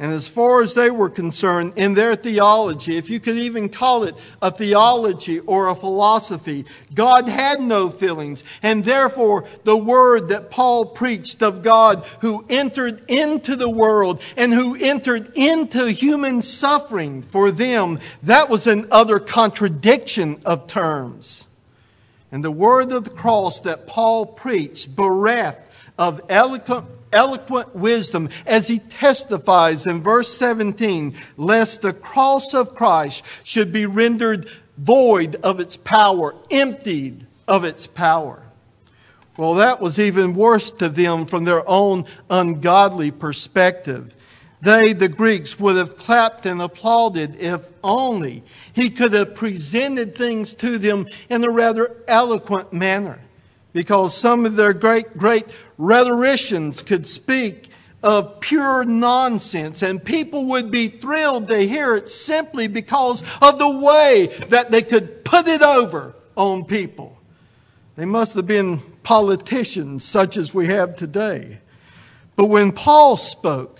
And 0.00 0.12
as 0.12 0.28
far 0.28 0.62
as 0.62 0.74
they 0.74 0.92
were 0.92 1.10
concerned, 1.10 1.72
in 1.74 1.94
their 1.94 2.14
theology, 2.14 2.96
if 2.96 3.10
you 3.10 3.18
could 3.18 3.36
even 3.36 3.68
call 3.68 4.04
it 4.04 4.14
a 4.40 4.48
theology 4.48 5.40
or 5.40 5.66
a 5.66 5.74
philosophy, 5.74 6.66
God 6.94 7.28
had 7.28 7.60
no 7.60 7.90
feelings. 7.90 8.44
And 8.62 8.84
therefore, 8.84 9.44
the 9.64 9.76
word 9.76 10.28
that 10.28 10.52
Paul 10.52 10.86
preached 10.86 11.42
of 11.42 11.62
God 11.62 12.06
who 12.20 12.44
entered 12.48 13.02
into 13.10 13.56
the 13.56 13.68
world 13.68 14.22
and 14.36 14.54
who 14.54 14.76
entered 14.76 15.36
into 15.36 15.90
human 15.90 16.42
suffering 16.42 17.20
for 17.20 17.50
them, 17.50 17.98
that 18.22 18.48
was 18.48 18.68
an 18.68 18.86
utter 18.92 19.18
contradiction 19.18 20.40
of 20.44 20.68
terms. 20.68 21.48
And 22.30 22.44
the 22.44 22.52
word 22.52 22.92
of 22.92 23.02
the 23.02 23.10
cross 23.10 23.60
that 23.60 23.88
Paul 23.88 24.26
preached, 24.26 24.94
bereft 24.94 25.72
of 25.98 26.20
eloquent 26.28 26.86
eloquent 27.12 27.74
wisdom 27.74 28.28
as 28.46 28.68
he 28.68 28.78
testifies 28.78 29.86
in 29.86 30.02
verse 30.02 30.36
17, 30.36 31.14
lest 31.36 31.82
the 31.82 31.92
cross 31.92 32.54
of 32.54 32.74
Christ 32.74 33.24
should 33.44 33.72
be 33.72 33.86
rendered 33.86 34.50
void 34.76 35.36
of 35.36 35.60
its 35.60 35.76
power, 35.76 36.34
emptied 36.50 37.26
of 37.46 37.64
its 37.64 37.86
power. 37.86 38.42
Well, 39.36 39.54
that 39.54 39.80
was 39.80 39.98
even 39.98 40.34
worse 40.34 40.70
to 40.72 40.88
them 40.88 41.26
from 41.26 41.44
their 41.44 41.68
own 41.68 42.06
ungodly 42.28 43.10
perspective. 43.10 44.14
They, 44.60 44.92
the 44.92 45.08
Greeks, 45.08 45.60
would 45.60 45.76
have 45.76 45.96
clapped 45.96 46.44
and 46.44 46.60
applauded 46.60 47.36
if 47.36 47.70
only 47.84 48.42
he 48.72 48.90
could 48.90 49.12
have 49.12 49.36
presented 49.36 50.16
things 50.16 50.54
to 50.54 50.78
them 50.78 51.06
in 51.30 51.44
a 51.44 51.50
rather 51.50 51.94
eloquent 52.08 52.72
manner 52.72 53.20
because 53.78 54.12
some 54.12 54.44
of 54.44 54.56
their 54.56 54.72
great, 54.72 55.16
great 55.16 55.46
rhetoricians 55.78 56.82
could 56.82 57.06
speak 57.06 57.68
of 58.02 58.40
pure 58.40 58.84
nonsense, 58.84 59.82
and 59.82 60.04
people 60.04 60.46
would 60.46 60.68
be 60.68 60.88
thrilled 60.88 61.46
to 61.46 61.58
hear 61.58 61.94
it 61.94 62.08
simply 62.08 62.66
because 62.66 63.22
of 63.40 63.56
the 63.60 63.78
way 63.78 64.26
that 64.48 64.72
they 64.72 64.82
could 64.82 65.24
put 65.24 65.46
it 65.46 65.62
over 65.62 66.12
on 66.34 66.64
people. 66.64 67.16
They 67.94 68.04
must 68.04 68.34
have 68.34 68.48
been 68.48 68.80
politicians 69.04 70.02
such 70.02 70.36
as 70.36 70.52
we 70.52 70.66
have 70.66 70.96
today. 70.96 71.60
But 72.34 72.46
when 72.46 72.72
Paul 72.72 73.16
spoke, 73.16 73.78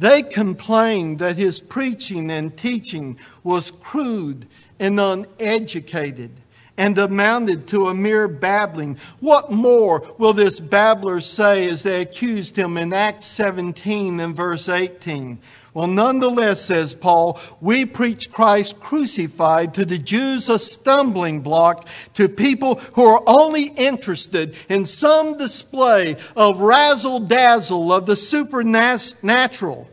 they 0.00 0.24
complained 0.24 1.20
that 1.20 1.36
his 1.36 1.60
preaching 1.60 2.28
and 2.32 2.56
teaching 2.56 3.20
was 3.44 3.70
crude 3.70 4.48
and 4.80 4.98
uneducated 4.98 6.32
and 6.78 6.96
amounted 6.96 7.66
to 7.68 7.88
a 7.88 7.94
mere 7.94 8.28
babbling. 8.28 8.96
What 9.20 9.50
more 9.50 10.06
will 10.16 10.32
this 10.32 10.60
babbler 10.60 11.20
say 11.20 11.68
as 11.68 11.82
they 11.82 12.00
accused 12.00 12.56
him 12.56 12.78
in 12.78 12.94
Acts 12.94 13.24
17 13.24 14.20
and 14.20 14.34
verse 14.34 14.68
18? 14.68 15.38
Well, 15.74 15.86
nonetheless, 15.86 16.60
says 16.62 16.94
Paul, 16.94 17.38
we 17.60 17.84
preach 17.84 18.32
Christ 18.32 18.80
crucified 18.80 19.74
to 19.74 19.84
the 19.84 19.98
Jews 19.98 20.48
a 20.48 20.58
stumbling 20.58 21.40
block, 21.40 21.86
to 22.14 22.28
people 22.28 22.76
who 22.94 23.04
are 23.04 23.22
only 23.26 23.64
interested 23.64 24.56
in 24.68 24.86
some 24.86 25.34
display 25.34 26.16
of 26.36 26.60
razzle 26.60 27.20
dazzle 27.20 27.92
of 27.92 28.06
the 28.06 28.16
supernatural 28.16 29.88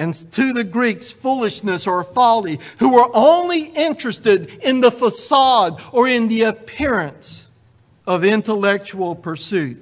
and 0.00 0.14
to 0.32 0.54
the 0.54 0.64
Greeks, 0.64 1.10
foolishness 1.10 1.86
or 1.86 2.02
folly, 2.02 2.58
who 2.78 2.94
were 2.94 3.10
only 3.12 3.64
interested 3.64 4.50
in 4.64 4.80
the 4.80 4.90
facade 4.90 5.78
or 5.92 6.08
in 6.08 6.28
the 6.28 6.44
appearance 6.44 7.46
of 8.06 8.24
intellectual 8.24 9.14
pursuit. 9.14 9.76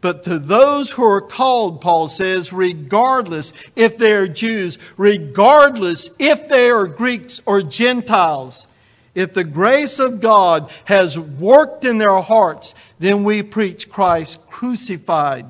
But 0.00 0.22
to 0.24 0.38
those 0.38 0.92
who 0.92 1.04
are 1.04 1.20
called, 1.20 1.80
Paul 1.80 2.06
says, 2.06 2.52
regardless 2.52 3.52
if 3.74 3.98
they 3.98 4.12
are 4.12 4.28
Jews, 4.28 4.78
regardless 4.96 6.08
if 6.20 6.48
they 6.48 6.70
are 6.70 6.86
Greeks 6.86 7.42
or 7.44 7.60
Gentiles, 7.60 8.68
if 9.12 9.34
the 9.34 9.42
grace 9.42 9.98
of 9.98 10.20
God 10.20 10.70
has 10.84 11.18
worked 11.18 11.84
in 11.84 11.98
their 11.98 12.20
hearts, 12.20 12.76
then 13.00 13.24
we 13.24 13.42
preach 13.42 13.90
Christ 13.90 14.46
crucified, 14.46 15.46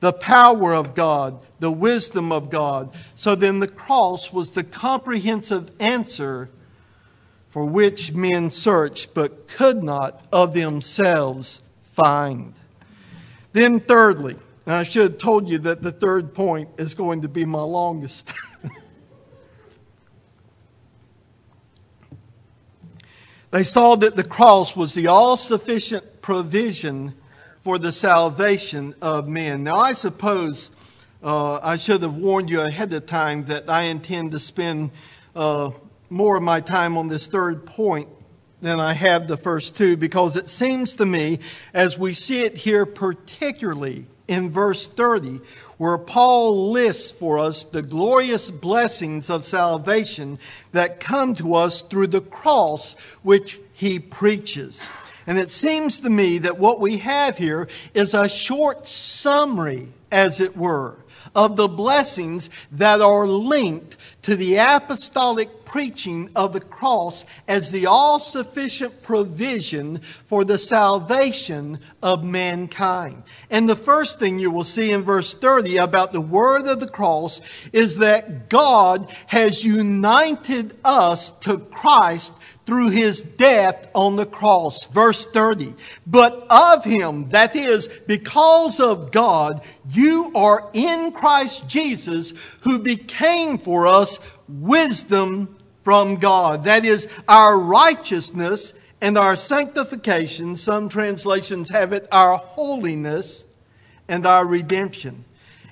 the 0.00 0.14
power 0.14 0.74
of 0.74 0.94
God, 0.94 1.45
the 1.58 1.70
wisdom 1.70 2.32
of 2.32 2.50
God. 2.50 2.94
So 3.14 3.34
then 3.34 3.60
the 3.60 3.68
cross 3.68 4.32
was 4.32 4.50
the 4.50 4.64
comprehensive 4.64 5.70
answer 5.80 6.50
for 7.48 7.64
which 7.64 8.12
men 8.12 8.50
searched 8.50 9.14
but 9.14 9.48
could 9.48 9.82
not 9.82 10.22
of 10.32 10.52
themselves 10.52 11.62
find. 11.82 12.52
Then, 13.52 13.80
thirdly, 13.80 14.36
and 14.66 14.74
I 14.74 14.82
should 14.82 15.12
have 15.12 15.18
told 15.18 15.48
you 15.48 15.56
that 15.58 15.80
the 15.80 15.92
third 15.92 16.34
point 16.34 16.68
is 16.76 16.92
going 16.92 17.22
to 17.22 17.28
be 17.28 17.46
my 17.46 17.62
longest. 17.62 18.34
they 23.50 23.62
saw 23.62 23.94
that 23.96 24.16
the 24.16 24.24
cross 24.24 24.76
was 24.76 24.92
the 24.92 25.06
all 25.06 25.38
sufficient 25.38 26.20
provision 26.20 27.14
for 27.62 27.78
the 27.78 27.92
salvation 27.92 28.94
of 29.00 29.26
men. 29.28 29.64
Now, 29.64 29.76
I 29.76 29.94
suppose 29.94 30.70
uh, 31.26 31.58
I 31.60 31.76
should 31.76 32.02
have 32.02 32.18
warned 32.18 32.50
you 32.50 32.60
ahead 32.60 32.92
of 32.92 33.06
time 33.06 33.46
that 33.46 33.68
I 33.68 33.82
intend 33.82 34.30
to 34.30 34.38
spend 34.38 34.92
uh, 35.34 35.72
more 36.08 36.36
of 36.36 36.42
my 36.44 36.60
time 36.60 36.96
on 36.96 37.08
this 37.08 37.26
third 37.26 37.66
point 37.66 38.08
than 38.60 38.78
I 38.78 38.92
have 38.92 39.26
the 39.26 39.36
first 39.36 39.76
two 39.76 39.96
because 39.96 40.36
it 40.36 40.46
seems 40.46 40.94
to 40.94 41.04
me, 41.04 41.40
as 41.74 41.98
we 41.98 42.14
see 42.14 42.42
it 42.42 42.54
here, 42.54 42.86
particularly 42.86 44.06
in 44.28 44.50
verse 44.50 44.86
30, 44.86 45.40
where 45.78 45.98
Paul 45.98 46.70
lists 46.70 47.10
for 47.10 47.40
us 47.40 47.64
the 47.64 47.82
glorious 47.82 48.48
blessings 48.48 49.28
of 49.28 49.44
salvation 49.44 50.38
that 50.70 51.00
come 51.00 51.34
to 51.34 51.56
us 51.56 51.82
through 51.82 52.06
the 52.06 52.20
cross 52.20 52.94
which 53.24 53.58
he 53.72 53.98
preaches. 53.98 54.88
And 55.26 55.38
it 55.38 55.50
seems 55.50 55.98
to 55.98 56.08
me 56.08 56.38
that 56.38 56.58
what 56.58 56.78
we 56.78 56.98
have 56.98 57.36
here 57.36 57.66
is 57.94 58.14
a 58.14 58.28
short 58.28 58.86
summary, 58.86 59.88
as 60.12 60.38
it 60.38 60.56
were, 60.56 60.98
of 61.36 61.54
the 61.54 61.68
blessings 61.68 62.50
that 62.72 63.00
are 63.00 63.28
linked 63.28 63.96
to 64.22 64.34
the 64.34 64.56
apostolic 64.56 65.64
preaching 65.66 66.30
of 66.34 66.54
the 66.54 66.60
cross 66.60 67.26
as 67.46 67.70
the 67.70 67.86
all 67.86 68.18
sufficient 68.18 69.02
provision 69.02 69.98
for 69.98 70.42
the 70.42 70.56
salvation 70.56 71.78
of 72.02 72.24
mankind. 72.24 73.22
And 73.50 73.68
the 73.68 73.76
first 73.76 74.18
thing 74.18 74.38
you 74.38 74.50
will 74.50 74.64
see 74.64 74.90
in 74.90 75.02
verse 75.02 75.34
30 75.34 75.76
about 75.76 76.12
the 76.12 76.20
word 76.20 76.66
of 76.66 76.80
the 76.80 76.88
cross 76.88 77.42
is 77.72 77.96
that 77.98 78.48
God 78.48 79.14
has 79.26 79.62
united 79.62 80.76
us 80.84 81.32
to 81.40 81.58
Christ 81.58 82.32
through 82.66 82.90
his 82.90 83.22
death 83.22 83.88
on 83.94 84.16
the 84.16 84.26
cross. 84.26 84.84
Verse 84.84 85.24
30. 85.24 85.72
But 86.06 86.46
of 86.50 86.84
him, 86.84 87.30
that 87.30 87.54
is, 87.54 87.86
because 87.86 88.80
of 88.80 89.12
God, 89.12 89.62
you 89.90 90.32
are 90.34 90.68
in 90.72 91.12
Christ 91.12 91.68
Jesus, 91.68 92.34
who 92.62 92.80
became 92.80 93.56
for 93.56 93.86
us 93.86 94.18
wisdom 94.48 95.56
from 95.82 96.16
God. 96.16 96.64
That 96.64 96.84
is, 96.84 97.08
our 97.28 97.56
righteousness 97.56 98.74
and 99.00 99.16
our 99.16 99.36
sanctification. 99.36 100.56
Some 100.56 100.88
translations 100.88 101.68
have 101.68 101.92
it, 101.92 102.08
our 102.10 102.36
holiness 102.36 103.44
and 104.08 104.26
our 104.26 104.44
redemption. 104.44 105.24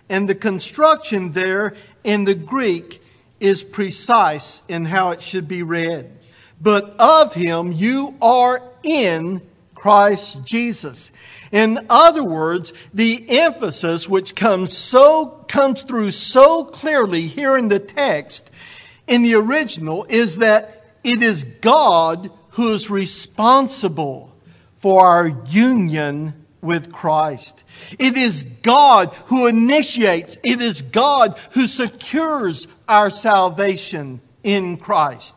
And 0.08 0.28
the 0.28 0.34
construction 0.34 1.32
there 1.32 1.74
in 2.04 2.24
the 2.24 2.34
Greek 2.34 3.02
is 3.40 3.64
precise 3.64 4.62
in 4.68 4.84
how 4.84 5.10
it 5.10 5.20
should 5.20 5.48
be 5.48 5.64
read 5.64 6.12
but 6.60 6.96
of 6.98 7.34
him 7.34 7.72
you 7.72 8.16
are 8.22 8.62
in 8.82 9.42
Christ 9.74 10.44
Jesus. 10.44 11.12
In 11.52 11.86
other 11.90 12.24
words, 12.24 12.72
the 12.92 13.24
emphasis 13.28 14.08
which 14.08 14.34
comes 14.34 14.72
so 14.72 15.44
comes 15.48 15.82
through 15.82 16.10
so 16.10 16.64
clearly 16.64 17.28
here 17.28 17.56
in 17.56 17.68
the 17.68 17.78
text 17.78 18.50
in 19.06 19.22
the 19.22 19.34
original 19.34 20.06
is 20.08 20.38
that 20.38 20.84
it 21.04 21.22
is 21.22 21.44
God 21.44 22.30
who 22.50 22.72
is 22.72 22.90
responsible 22.90 24.34
for 24.76 25.06
our 25.06 25.28
union 25.48 26.46
with 26.60 26.92
Christ. 26.92 27.62
It 27.98 28.16
is 28.16 28.42
God 28.42 29.12
who 29.26 29.46
initiates, 29.46 30.38
it 30.42 30.60
is 30.60 30.82
God 30.82 31.38
who 31.52 31.66
secures 31.66 32.66
our 32.88 33.10
salvation 33.10 34.20
in 34.42 34.76
Christ. 34.78 35.36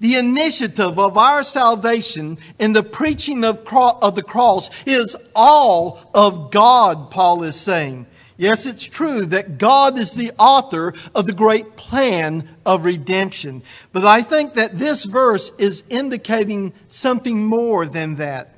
The 0.00 0.16
initiative 0.16 0.98
of 0.98 1.16
our 1.16 1.42
salvation 1.42 2.38
in 2.58 2.74
the 2.74 2.82
preaching 2.82 3.44
of, 3.44 3.64
cro- 3.64 3.98
of 4.02 4.14
the 4.14 4.22
cross 4.22 4.68
is 4.86 5.16
all 5.34 6.10
of 6.14 6.50
God, 6.50 7.10
Paul 7.10 7.42
is 7.44 7.58
saying. 7.58 8.06
Yes, 8.38 8.66
it's 8.66 8.84
true 8.84 9.24
that 9.26 9.56
God 9.56 9.98
is 9.98 10.12
the 10.12 10.32
author 10.38 10.92
of 11.14 11.26
the 11.26 11.32
great 11.32 11.76
plan 11.76 12.46
of 12.66 12.84
redemption. 12.84 13.62
But 13.92 14.04
I 14.04 14.20
think 14.20 14.54
that 14.54 14.78
this 14.78 15.04
verse 15.04 15.50
is 15.58 15.82
indicating 15.88 16.74
something 16.88 17.44
more 17.44 17.86
than 17.86 18.16
that. 18.16 18.56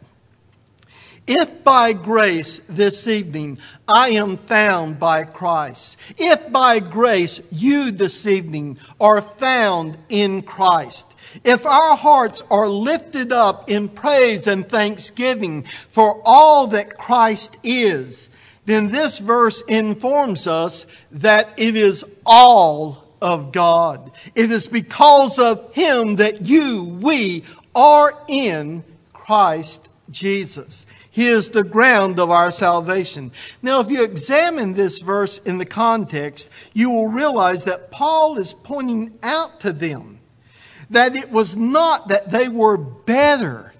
If 1.28 1.62
by 1.62 1.92
grace 1.92 2.60
this 2.70 3.06
evening 3.06 3.58
I 3.86 4.10
am 4.10 4.38
found 4.38 4.98
by 4.98 5.24
Christ, 5.24 5.98
if 6.16 6.50
by 6.50 6.80
grace 6.80 7.40
you 7.52 7.90
this 7.90 8.26
evening 8.26 8.78
are 8.98 9.20
found 9.20 9.98
in 10.08 10.40
Christ, 10.40 11.14
if 11.44 11.66
our 11.66 11.96
hearts 11.96 12.42
are 12.50 12.68
lifted 12.68 13.32
up 13.32 13.70
in 13.70 13.88
praise 13.88 14.46
and 14.46 14.68
thanksgiving 14.68 15.62
for 15.90 16.20
all 16.24 16.66
that 16.68 16.96
Christ 16.96 17.56
is, 17.62 18.28
then 18.66 18.90
this 18.90 19.18
verse 19.18 19.62
informs 19.62 20.46
us 20.46 20.86
that 21.10 21.48
it 21.56 21.74
is 21.74 22.04
all 22.26 23.04
of 23.20 23.52
God. 23.52 24.12
It 24.34 24.50
is 24.50 24.66
because 24.66 25.38
of 25.38 25.72
Him 25.74 26.16
that 26.16 26.46
you, 26.46 26.84
we, 26.84 27.44
are 27.74 28.12
in 28.28 28.84
Christ 29.12 29.88
Jesus. 30.10 30.86
He 31.10 31.26
is 31.26 31.50
the 31.50 31.64
ground 31.64 32.20
of 32.20 32.30
our 32.30 32.50
salvation. 32.50 33.32
Now, 33.62 33.80
if 33.80 33.90
you 33.90 34.04
examine 34.04 34.74
this 34.74 34.98
verse 34.98 35.38
in 35.38 35.58
the 35.58 35.66
context, 35.66 36.48
you 36.74 36.90
will 36.90 37.08
realize 37.08 37.64
that 37.64 37.90
Paul 37.90 38.38
is 38.38 38.54
pointing 38.54 39.18
out 39.22 39.60
to 39.60 39.72
them 39.72 40.17
that 40.90 41.16
it 41.16 41.30
was 41.30 41.56
not 41.56 42.08
that 42.08 42.30
they 42.30 42.48
were 42.48 42.76
better 42.76 43.72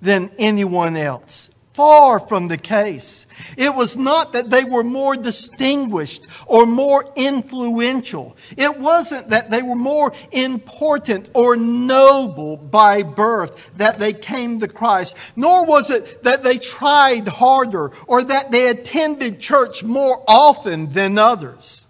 than 0.00 0.30
anyone 0.38 0.96
else. 0.96 1.50
Far 1.72 2.20
from 2.20 2.48
the 2.48 2.58
case. 2.58 3.26
It 3.56 3.74
was 3.74 3.96
not 3.96 4.34
that 4.34 4.50
they 4.50 4.62
were 4.62 4.84
more 4.84 5.16
distinguished 5.16 6.22
or 6.46 6.66
more 6.66 7.10
influential. 7.16 8.36
It 8.58 8.78
wasn't 8.78 9.30
that 9.30 9.50
they 9.50 9.62
were 9.62 9.74
more 9.74 10.12
important 10.32 11.30
or 11.32 11.56
noble 11.56 12.58
by 12.58 13.02
birth 13.02 13.70
that 13.78 13.98
they 13.98 14.12
came 14.12 14.60
to 14.60 14.68
Christ. 14.68 15.16
Nor 15.34 15.64
was 15.64 15.88
it 15.88 16.22
that 16.24 16.42
they 16.42 16.58
tried 16.58 17.26
harder 17.26 17.90
or 18.06 18.22
that 18.22 18.50
they 18.50 18.68
attended 18.68 19.40
church 19.40 19.82
more 19.82 20.22
often 20.28 20.90
than 20.90 21.16
others. 21.16 21.86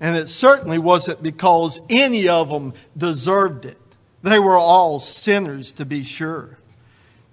And 0.00 0.16
it 0.16 0.28
certainly 0.28 0.78
wasn't 0.78 1.22
because 1.22 1.80
any 1.90 2.28
of 2.28 2.50
them 2.50 2.72
deserved 2.96 3.64
it. 3.64 3.78
They 4.22 4.38
were 4.38 4.56
all 4.56 5.00
sinners, 5.00 5.72
to 5.72 5.84
be 5.84 6.04
sure. 6.04 6.58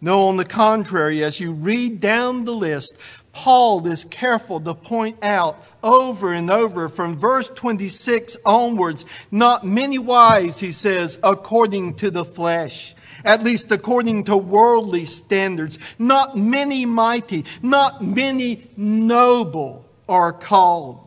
No, 0.01 0.28
on 0.28 0.38
the 0.38 0.45
contrary, 0.45 1.23
as 1.23 1.39
you 1.39 1.54
read 1.54 1.99
down 1.99 2.45
the 2.45 2.54
list, 2.54 2.95
Paul 3.34 3.86
is 3.88 4.04
careful 4.06 4.60
to 4.62 4.73
point 4.73 5.17
out 5.23 5.63
over 5.84 6.32
and 6.32 6.49
over 6.49 6.89
from 6.89 7.17
verse 7.17 7.49
26 7.49 8.38
onwards, 8.45 9.06
not 9.32 9.65
many 9.65 9.97
wise, 9.97 10.60
he 10.60 10.71
says, 10.71 11.19
according 11.23 11.95
to 11.95 12.10
the 12.10 12.25
flesh. 12.25 12.95
at 13.25 13.43
least 13.43 13.71
according 13.71 14.23
to 14.25 14.38
worldly 14.38 15.06
standards. 15.06 15.80
Not 15.97 16.38
many 16.38 16.86
mighty, 16.86 17.43
not 17.62 18.04
many 18.04 18.69
noble 18.78 19.86
are 20.08 20.32
called, 20.32 21.04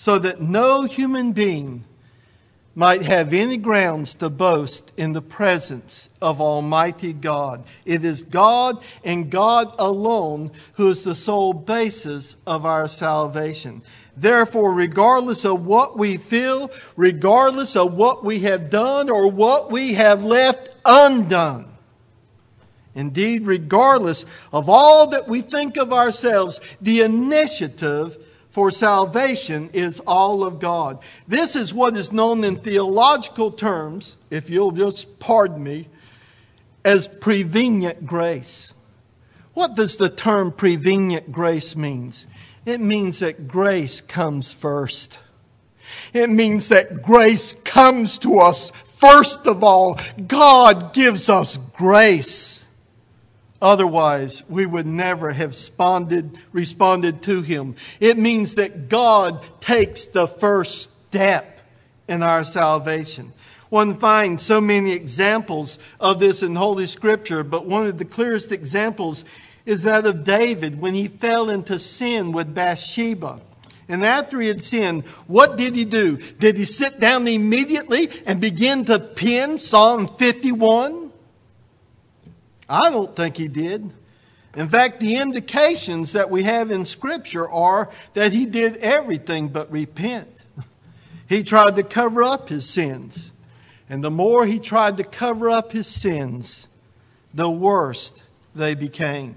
so 0.00 0.18
that 0.18 0.40
no 0.40 0.84
human 0.84 1.30
being 1.30 1.84
might 2.74 3.02
have 3.02 3.34
any 3.34 3.58
grounds 3.58 4.16
to 4.16 4.30
boast 4.30 4.90
in 4.96 5.12
the 5.12 5.20
presence 5.20 6.08
of 6.22 6.40
Almighty 6.40 7.12
God. 7.12 7.62
It 7.84 8.02
is 8.02 8.22
God 8.22 8.82
and 9.04 9.30
God 9.30 9.74
alone 9.78 10.52
who 10.72 10.88
is 10.88 11.04
the 11.04 11.14
sole 11.14 11.52
basis 11.52 12.38
of 12.46 12.64
our 12.64 12.88
salvation. 12.88 13.82
Therefore, 14.16 14.72
regardless 14.72 15.44
of 15.44 15.66
what 15.66 15.98
we 15.98 16.16
feel, 16.16 16.70
regardless 16.96 17.76
of 17.76 17.92
what 17.92 18.24
we 18.24 18.38
have 18.38 18.70
done 18.70 19.10
or 19.10 19.30
what 19.30 19.70
we 19.70 19.92
have 19.92 20.24
left 20.24 20.70
undone, 20.86 21.68
indeed, 22.94 23.46
regardless 23.46 24.24
of 24.50 24.70
all 24.70 25.08
that 25.08 25.28
we 25.28 25.42
think 25.42 25.76
of 25.76 25.92
ourselves, 25.92 26.58
the 26.80 27.02
initiative 27.02 28.16
for 28.50 28.70
salvation 28.70 29.70
is 29.72 30.00
all 30.00 30.42
of 30.44 30.58
God. 30.58 30.98
This 31.28 31.54
is 31.54 31.72
what 31.72 31.96
is 31.96 32.12
known 32.12 32.42
in 32.44 32.56
theological 32.56 33.52
terms, 33.52 34.16
if 34.30 34.50
you'll 34.50 34.72
just 34.72 35.18
pardon 35.20 35.62
me, 35.62 35.88
as 36.84 37.06
prevenient 37.06 38.06
grace. 38.06 38.74
What 39.54 39.74
does 39.74 39.96
the 39.96 40.08
term 40.08 40.52
prevenient 40.52 41.30
grace 41.30 41.76
means? 41.76 42.26
It 42.66 42.80
means 42.80 43.20
that 43.20 43.48
grace 43.48 44.00
comes 44.00 44.52
first. 44.52 45.18
It 46.12 46.30
means 46.30 46.68
that 46.68 47.02
grace 47.02 47.52
comes 47.52 48.18
to 48.20 48.38
us 48.38 48.70
first 48.70 49.46
of 49.46 49.64
all. 49.64 49.98
God 50.26 50.92
gives 50.92 51.28
us 51.28 51.56
grace. 51.56 52.59
Otherwise, 53.62 54.42
we 54.48 54.64
would 54.64 54.86
never 54.86 55.32
have 55.32 55.50
responded, 55.50 56.38
responded 56.52 57.22
to 57.22 57.42
him. 57.42 57.74
It 58.00 58.16
means 58.16 58.54
that 58.54 58.88
God 58.88 59.44
takes 59.60 60.06
the 60.06 60.26
first 60.26 61.06
step 61.08 61.60
in 62.08 62.22
our 62.22 62.42
salvation. 62.42 63.32
One 63.68 63.96
finds 63.96 64.42
so 64.42 64.60
many 64.60 64.92
examples 64.92 65.78
of 66.00 66.18
this 66.18 66.42
in 66.42 66.56
Holy 66.56 66.86
Scripture, 66.86 67.44
but 67.44 67.66
one 67.66 67.86
of 67.86 67.98
the 67.98 68.04
clearest 68.04 68.50
examples 68.50 69.24
is 69.66 69.82
that 69.82 70.06
of 70.06 70.24
David 70.24 70.80
when 70.80 70.94
he 70.94 71.06
fell 71.06 71.50
into 71.50 71.78
sin 71.78 72.32
with 72.32 72.54
Bathsheba. 72.54 73.40
And 73.88 74.04
after 74.04 74.40
he 74.40 74.48
had 74.48 74.62
sinned, 74.62 75.04
what 75.26 75.56
did 75.56 75.74
he 75.74 75.84
do? 75.84 76.16
Did 76.16 76.56
he 76.56 76.64
sit 76.64 76.98
down 76.98 77.28
immediately 77.28 78.08
and 78.24 78.40
begin 78.40 78.84
to 78.86 78.98
pen 78.98 79.58
Psalm 79.58 80.08
51? 80.08 81.09
I 82.70 82.90
don't 82.90 83.14
think 83.14 83.36
he 83.36 83.48
did. 83.48 83.92
In 84.56 84.68
fact, 84.68 85.00
the 85.00 85.16
indications 85.16 86.12
that 86.12 86.30
we 86.30 86.44
have 86.44 86.70
in 86.70 86.84
Scripture 86.84 87.48
are 87.48 87.90
that 88.14 88.32
he 88.32 88.46
did 88.46 88.76
everything 88.78 89.48
but 89.48 89.70
repent. 89.70 90.28
He 91.28 91.44
tried 91.44 91.76
to 91.76 91.82
cover 91.82 92.22
up 92.22 92.48
his 92.48 92.68
sins. 92.68 93.32
And 93.88 94.02
the 94.02 94.10
more 94.10 94.46
he 94.46 94.58
tried 94.58 94.96
to 94.96 95.04
cover 95.04 95.50
up 95.50 95.72
his 95.72 95.86
sins, 95.86 96.68
the 97.34 97.50
worse 97.50 98.22
they 98.54 98.74
became. 98.74 99.34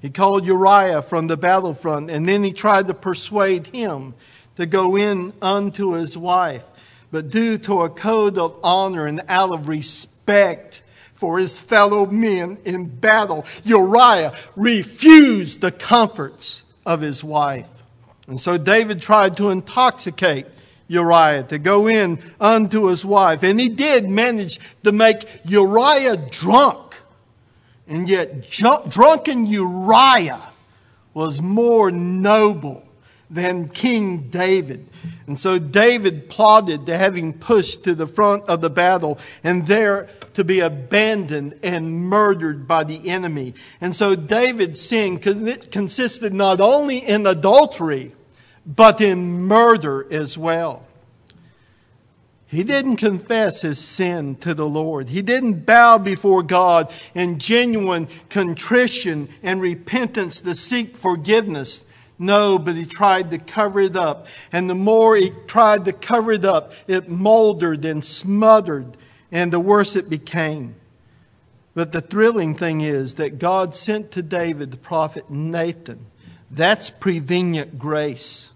He 0.00 0.10
called 0.10 0.46
Uriah 0.46 1.02
from 1.02 1.26
the 1.26 1.36
battlefront, 1.36 2.10
and 2.10 2.26
then 2.26 2.44
he 2.44 2.52
tried 2.52 2.86
to 2.86 2.94
persuade 2.94 3.68
him 3.68 4.14
to 4.56 4.66
go 4.66 4.96
in 4.96 5.32
unto 5.40 5.92
his 5.92 6.16
wife. 6.16 6.64
But 7.10 7.30
due 7.30 7.58
to 7.58 7.82
a 7.82 7.90
code 7.90 8.38
of 8.38 8.58
honor 8.62 9.06
and 9.06 9.22
out 9.28 9.52
of 9.52 9.68
respect, 9.68 10.82
for 11.16 11.38
his 11.38 11.58
fellow 11.58 12.06
men 12.06 12.58
in 12.64 12.86
battle. 12.86 13.44
Uriah 13.64 14.32
refused 14.54 15.60
the 15.60 15.72
comforts 15.72 16.62
of 16.84 17.00
his 17.00 17.24
wife. 17.24 17.68
And 18.28 18.40
so 18.40 18.58
David 18.58 19.00
tried 19.00 19.36
to 19.38 19.50
intoxicate 19.50 20.46
Uriah 20.88 21.42
to 21.44 21.58
go 21.58 21.88
in 21.88 22.18
unto 22.40 22.86
his 22.86 23.04
wife. 23.04 23.42
And 23.42 23.58
he 23.58 23.68
did 23.68 24.08
manage 24.08 24.60
to 24.84 24.92
make 24.92 25.28
Uriah 25.44 26.16
drunk. 26.16 26.94
And 27.88 28.08
yet, 28.08 28.50
drunken 28.50 29.46
Uriah 29.46 30.50
was 31.14 31.40
more 31.40 31.90
noble 31.90 32.86
than 33.30 33.68
King 33.68 34.28
David. 34.28 34.86
And 35.26 35.38
so 35.38 35.58
David 35.58 36.28
plotted 36.28 36.86
to 36.86 36.96
have 36.96 37.16
him 37.16 37.32
pushed 37.32 37.84
to 37.84 37.94
the 37.94 38.06
front 38.06 38.48
of 38.48 38.60
the 38.60 38.70
battle 38.70 39.18
and 39.42 39.66
there 39.66 40.08
to 40.36 40.44
be 40.44 40.60
abandoned 40.60 41.58
and 41.62 41.92
murdered 41.92 42.68
by 42.68 42.84
the 42.84 43.08
enemy. 43.08 43.54
And 43.80 43.96
so 43.96 44.14
David's 44.14 44.80
sin 44.80 45.18
consisted 45.18 46.34
not 46.34 46.60
only 46.60 46.98
in 46.98 47.26
adultery, 47.26 48.12
but 48.66 49.00
in 49.00 49.40
murder 49.42 50.06
as 50.12 50.36
well. 50.36 50.84
He 52.48 52.62
didn't 52.62 52.96
confess 52.96 53.62
his 53.62 53.78
sin 53.78 54.36
to 54.36 54.52
the 54.52 54.68
Lord. 54.68 55.08
He 55.08 55.22
didn't 55.22 55.64
bow 55.64 55.96
before 55.98 56.42
God 56.42 56.92
in 57.14 57.38
genuine 57.38 58.06
contrition 58.28 59.28
and 59.42 59.60
repentance 59.62 60.40
to 60.40 60.54
seek 60.54 60.98
forgiveness. 60.98 61.86
No, 62.18 62.58
but 62.58 62.76
he 62.76 62.84
tried 62.84 63.30
to 63.30 63.38
cover 63.38 63.80
it 63.80 63.96
up. 63.96 64.26
And 64.52 64.68
the 64.68 64.74
more 64.74 65.16
he 65.16 65.32
tried 65.46 65.86
to 65.86 65.92
cover 65.92 66.32
it 66.32 66.44
up, 66.44 66.72
it 66.86 67.08
moldered 67.08 67.84
and 67.86 68.04
smothered, 68.04 68.98
and 69.36 69.52
the 69.52 69.60
worse 69.60 69.96
it 69.96 70.08
became. 70.08 70.74
But 71.74 71.92
the 71.92 72.00
thrilling 72.00 72.54
thing 72.54 72.80
is 72.80 73.16
that 73.16 73.38
God 73.38 73.74
sent 73.74 74.12
to 74.12 74.22
David 74.22 74.70
the 74.70 74.78
prophet 74.78 75.28
Nathan. 75.28 76.06
That's 76.50 76.88
prevenient 76.88 77.78
grace. 77.78 78.54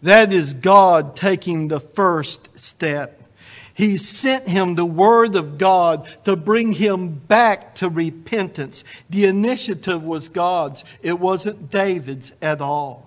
That 0.00 0.32
is 0.32 0.54
God 0.54 1.16
taking 1.16 1.68
the 1.68 1.80
first 1.80 2.58
step. 2.58 3.20
He 3.74 3.98
sent 3.98 4.48
him 4.48 4.74
the 4.74 4.86
word 4.86 5.36
of 5.36 5.58
God 5.58 6.08
to 6.24 6.34
bring 6.34 6.72
him 6.72 7.10
back 7.10 7.74
to 7.76 7.90
repentance. 7.90 8.84
The 9.10 9.26
initiative 9.26 10.02
was 10.02 10.30
God's, 10.30 10.82
it 11.02 11.20
wasn't 11.20 11.70
David's 11.70 12.32
at 12.40 12.62
all. 12.62 13.06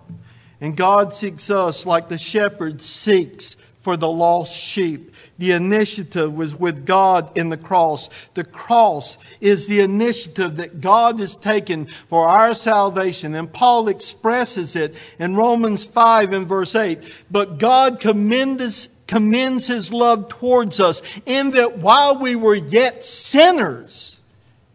And 0.61 0.77
God 0.77 1.11
seeks 1.11 1.49
us 1.49 1.87
like 1.87 2.07
the 2.07 2.19
shepherd 2.19 2.83
seeks 2.83 3.55
for 3.79 3.97
the 3.97 4.09
lost 4.09 4.55
sheep. 4.55 5.14
The 5.37 5.51
initiative 5.51 6.33
was 6.37 6.55
with 6.55 6.85
God 6.85 7.37
in 7.37 7.49
the 7.49 7.57
cross. 7.57 8.09
The 8.35 8.45
cross 8.45 9.17
is 9.41 9.67
the 9.67 9.81
initiative 9.81 10.55
that 10.57 10.79
God 10.79 11.19
has 11.19 11.35
taken 11.35 11.87
for 11.87 12.27
our 12.27 12.53
salvation. 12.53 13.35
And 13.35 13.51
Paul 13.51 13.89
expresses 13.89 14.77
it 14.77 14.95
in 15.19 15.35
Romans 15.35 15.83
5 15.83 16.31
and 16.31 16.47
verse 16.47 16.73
8. 16.73 16.99
But 17.29 17.57
God 17.57 17.99
commends 17.99 18.89
commends 19.07 19.67
his 19.67 19.93
love 19.93 20.29
towards 20.29 20.79
us 20.79 21.01
in 21.27 21.51
that 21.51 21.77
while 21.77 22.17
we 22.17 22.35
were 22.35 22.55
yet 22.55 23.03
sinners, 23.03 24.19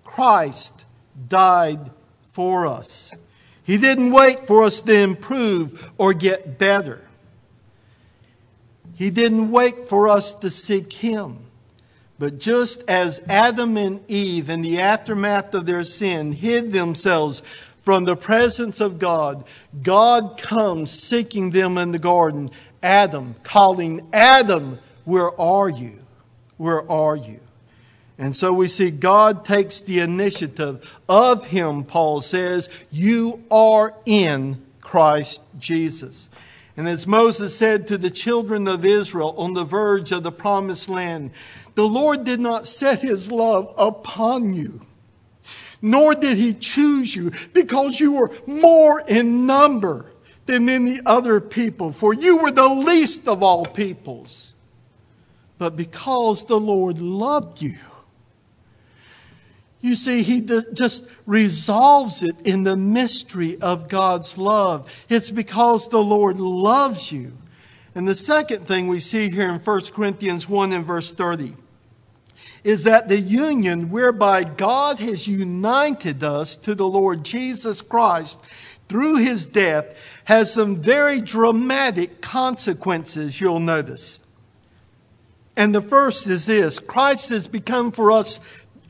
Christ 0.04 0.84
died 1.28 1.90
for 2.30 2.66
us. 2.66 3.12
He 3.64 3.76
didn't 3.76 4.12
wait 4.12 4.40
for 4.40 4.64
us 4.64 4.80
to 4.82 4.94
improve 4.94 5.90
or 5.98 6.12
get 6.12 6.58
better. 6.58 7.00
He 9.00 9.08
didn't 9.08 9.50
wait 9.50 9.88
for 9.88 10.08
us 10.08 10.34
to 10.34 10.50
seek 10.50 10.92
Him. 10.92 11.38
But 12.18 12.38
just 12.38 12.82
as 12.86 13.22
Adam 13.30 13.78
and 13.78 14.02
Eve, 14.10 14.50
in 14.50 14.60
the 14.60 14.78
aftermath 14.78 15.54
of 15.54 15.64
their 15.64 15.84
sin, 15.84 16.32
hid 16.32 16.74
themselves 16.74 17.40
from 17.78 18.04
the 18.04 18.14
presence 18.14 18.78
of 18.78 18.98
God, 18.98 19.44
God 19.82 20.36
comes 20.36 20.90
seeking 20.90 21.48
them 21.50 21.78
in 21.78 21.92
the 21.92 21.98
garden 21.98 22.50
Adam, 22.82 23.36
calling 23.42 24.06
Adam, 24.12 24.78
Where 25.06 25.40
are 25.40 25.70
you? 25.70 26.00
Where 26.58 26.88
are 26.92 27.16
you? 27.16 27.40
And 28.18 28.36
so 28.36 28.52
we 28.52 28.68
see 28.68 28.90
God 28.90 29.46
takes 29.46 29.80
the 29.80 30.00
initiative 30.00 31.00
of 31.08 31.46
him, 31.46 31.84
Paul 31.84 32.20
says, 32.20 32.68
You 32.90 33.42
are 33.50 33.94
in 34.04 34.62
Christ 34.82 35.40
Jesus. 35.58 36.28
And 36.76 36.88
as 36.88 37.06
Moses 37.06 37.56
said 37.56 37.86
to 37.88 37.98
the 37.98 38.10
children 38.10 38.68
of 38.68 38.84
Israel 38.84 39.34
on 39.36 39.54
the 39.54 39.64
verge 39.64 40.12
of 40.12 40.22
the 40.22 40.32
promised 40.32 40.88
land, 40.88 41.32
the 41.74 41.86
Lord 41.86 42.24
did 42.24 42.40
not 42.40 42.66
set 42.66 43.00
his 43.00 43.30
love 43.30 43.74
upon 43.76 44.54
you, 44.54 44.80
nor 45.82 46.14
did 46.14 46.36
he 46.36 46.54
choose 46.54 47.14
you 47.14 47.32
because 47.52 48.00
you 48.00 48.12
were 48.12 48.30
more 48.46 49.00
in 49.00 49.46
number 49.46 50.06
than 50.46 50.68
any 50.68 51.00
other 51.06 51.40
people, 51.40 51.92
for 51.92 52.12
you 52.12 52.38
were 52.38 52.50
the 52.50 52.68
least 52.68 53.28
of 53.28 53.42
all 53.42 53.64
peoples. 53.64 54.54
But 55.58 55.76
because 55.76 56.46
the 56.46 56.58
Lord 56.58 56.98
loved 56.98 57.60
you, 57.60 57.76
you 59.80 59.94
see, 59.94 60.22
he 60.22 60.42
just 60.74 61.08
resolves 61.26 62.22
it 62.22 62.36
in 62.44 62.64
the 62.64 62.76
mystery 62.76 63.60
of 63.60 63.88
God's 63.88 64.36
love. 64.36 64.92
It's 65.08 65.30
because 65.30 65.88
the 65.88 66.02
Lord 66.02 66.38
loves 66.38 67.10
you. 67.10 67.32
And 67.94 68.06
the 68.06 68.14
second 68.14 68.66
thing 68.66 68.88
we 68.88 69.00
see 69.00 69.30
here 69.30 69.50
in 69.50 69.58
1 69.58 69.80
Corinthians 69.92 70.48
1 70.48 70.72
and 70.72 70.84
verse 70.84 71.12
30 71.12 71.54
is 72.62 72.84
that 72.84 73.08
the 73.08 73.18
union 73.18 73.90
whereby 73.90 74.44
God 74.44 74.98
has 74.98 75.26
united 75.26 76.22
us 76.22 76.56
to 76.56 76.74
the 76.74 76.86
Lord 76.86 77.24
Jesus 77.24 77.80
Christ 77.80 78.38
through 78.88 79.16
his 79.16 79.46
death 79.46 79.96
has 80.24 80.52
some 80.52 80.76
very 80.76 81.20
dramatic 81.20 82.20
consequences, 82.20 83.40
you'll 83.40 83.60
notice. 83.60 84.22
And 85.56 85.74
the 85.74 85.82
first 85.82 86.26
is 86.26 86.46
this 86.46 86.78
Christ 86.78 87.28
has 87.30 87.46
become 87.46 87.92
for 87.92 88.12
us 88.12 88.40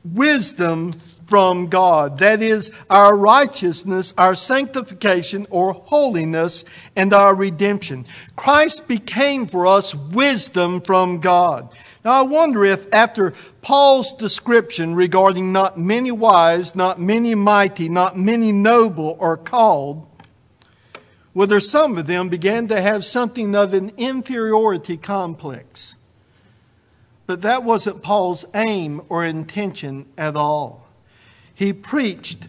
wisdom 0.04 0.92
from 1.30 1.68
God. 1.68 2.18
That 2.18 2.42
is, 2.42 2.72
our 2.90 3.16
righteousness, 3.16 4.12
our 4.18 4.34
sanctification 4.34 5.46
or 5.48 5.72
holiness, 5.74 6.64
and 6.96 7.12
our 7.12 7.34
redemption. 7.34 8.04
Christ 8.34 8.88
became 8.88 9.46
for 9.46 9.66
us 9.66 9.94
wisdom 9.94 10.80
from 10.80 11.20
God. 11.20 11.70
Now, 12.04 12.12
I 12.12 12.22
wonder 12.22 12.64
if 12.64 12.92
after 12.92 13.32
Paul's 13.62 14.12
description 14.12 14.96
regarding 14.96 15.52
not 15.52 15.78
many 15.78 16.10
wise, 16.10 16.74
not 16.74 17.00
many 17.00 17.36
mighty, 17.36 17.88
not 17.88 18.18
many 18.18 18.50
noble 18.50 19.16
are 19.20 19.36
called, 19.36 20.08
whether 21.32 21.60
some 21.60 21.96
of 21.96 22.06
them 22.06 22.28
began 22.28 22.66
to 22.68 22.80
have 22.80 23.04
something 23.04 23.54
of 23.54 23.72
an 23.72 23.92
inferiority 23.96 24.96
complex. 24.96 25.94
But 27.30 27.42
that 27.42 27.62
wasn't 27.62 28.02
Paul's 28.02 28.44
aim 28.56 29.02
or 29.08 29.24
intention 29.24 30.06
at 30.18 30.34
all. 30.34 30.88
He 31.54 31.72
preached 31.72 32.48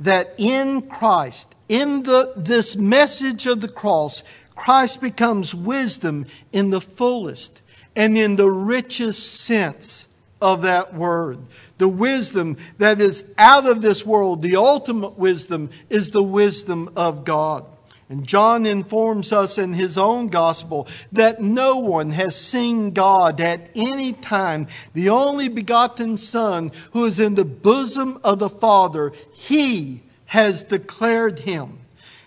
that 0.00 0.32
in 0.38 0.88
Christ, 0.88 1.54
in 1.68 2.04
the, 2.04 2.32
this 2.34 2.74
message 2.74 3.44
of 3.44 3.60
the 3.60 3.68
cross, 3.68 4.22
Christ 4.54 5.02
becomes 5.02 5.54
wisdom 5.54 6.24
in 6.50 6.70
the 6.70 6.80
fullest 6.80 7.60
and 7.94 8.16
in 8.16 8.36
the 8.36 8.50
richest 8.50 9.34
sense 9.42 10.08
of 10.40 10.62
that 10.62 10.94
word. 10.94 11.36
The 11.76 11.88
wisdom 11.88 12.56
that 12.78 13.02
is 13.02 13.34
out 13.36 13.66
of 13.66 13.82
this 13.82 14.06
world, 14.06 14.40
the 14.40 14.56
ultimate 14.56 15.18
wisdom, 15.18 15.68
is 15.90 16.10
the 16.10 16.22
wisdom 16.22 16.90
of 16.96 17.26
God. 17.26 17.66
And 18.12 18.26
John 18.26 18.66
informs 18.66 19.32
us 19.32 19.56
in 19.56 19.72
his 19.72 19.96
own 19.96 20.28
gospel 20.28 20.86
that 21.12 21.40
no 21.40 21.78
one 21.78 22.10
has 22.10 22.36
seen 22.36 22.90
God 22.90 23.40
at 23.40 23.70
any 23.74 24.12
time. 24.12 24.66
The 24.92 25.08
only 25.08 25.48
begotten 25.48 26.18
Son 26.18 26.72
who 26.90 27.06
is 27.06 27.18
in 27.18 27.36
the 27.36 27.46
bosom 27.46 28.20
of 28.22 28.38
the 28.38 28.50
Father, 28.50 29.14
he 29.32 30.02
has 30.26 30.62
declared 30.62 31.38
him. 31.38 31.81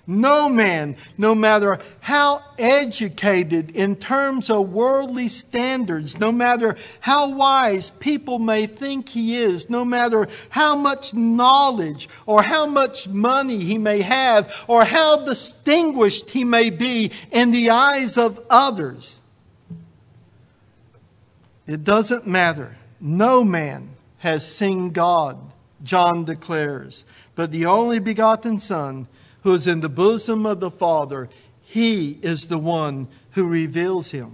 No 0.08 0.48
man, 0.48 0.98
no 1.18 1.34
matter 1.34 1.80
how 2.00 2.44
educated 2.60 3.72
in 3.72 3.96
terms 3.96 4.52
of 4.52 4.72
worldly 4.72 5.28
standards, 5.28 6.20
no 6.20 6.32
matter 6.32 6.76
how 7.00 7.32
wise 7.32 7.90
people 7.90 8.38
may 8.38 8.68
think 8.68 9.10
he 9.10 9.36
is, 9.38 9.68
no 9.68 9.84
matter 9.84 10.28
how 10.50 10.76
much 10.76 11.16
knowledge 11.16 12.08
or 12.28 12.44
how 12.44 12.68
much 12.68 13.08
money 13.08 13.58
he 13.58 13.80
may 13.80 14.02
have, 14.02 14.54
or 14.68 14.86
how 14.86 15.26
distinguished 15.26 16.30
he 16.30 16.44
may 16.44 16.70
be 16.70 17.12
in 17.32 17.50
the 17.50 17.72
eyes 17.72 18.16
of 18.16 18.40
others, 18.50 19.22
it 21.66 21.84
doesn't 21.84 22.28
matter. 22.28 22.78
No 23.02 23.44
man 23.44 23.90
has 24.20 24.48
seen 24.56 24.92
God, 24.92 25.40
John 25.82 26.26
declares, 26.26 27.06
but 27.34 27.50
the 27.50 27.66
only 27.66 27.98
begotten 27.98 28.60
Son 28.60 29.08
who 29.46 29.54
is 29.54 29.68
in 29.68 29.80
the 29.80 29.88
bosom 29.88 30.44
of 30.44 30.60
the 30.60 30.72
Father, 30.72 31.30
he 31.62 32.18
is 32.24 32.48
the 32.48 32.58
one 32.58 33.08
who 33.34 33.48
reveals 33.48 34.10
him. 34.10 34.34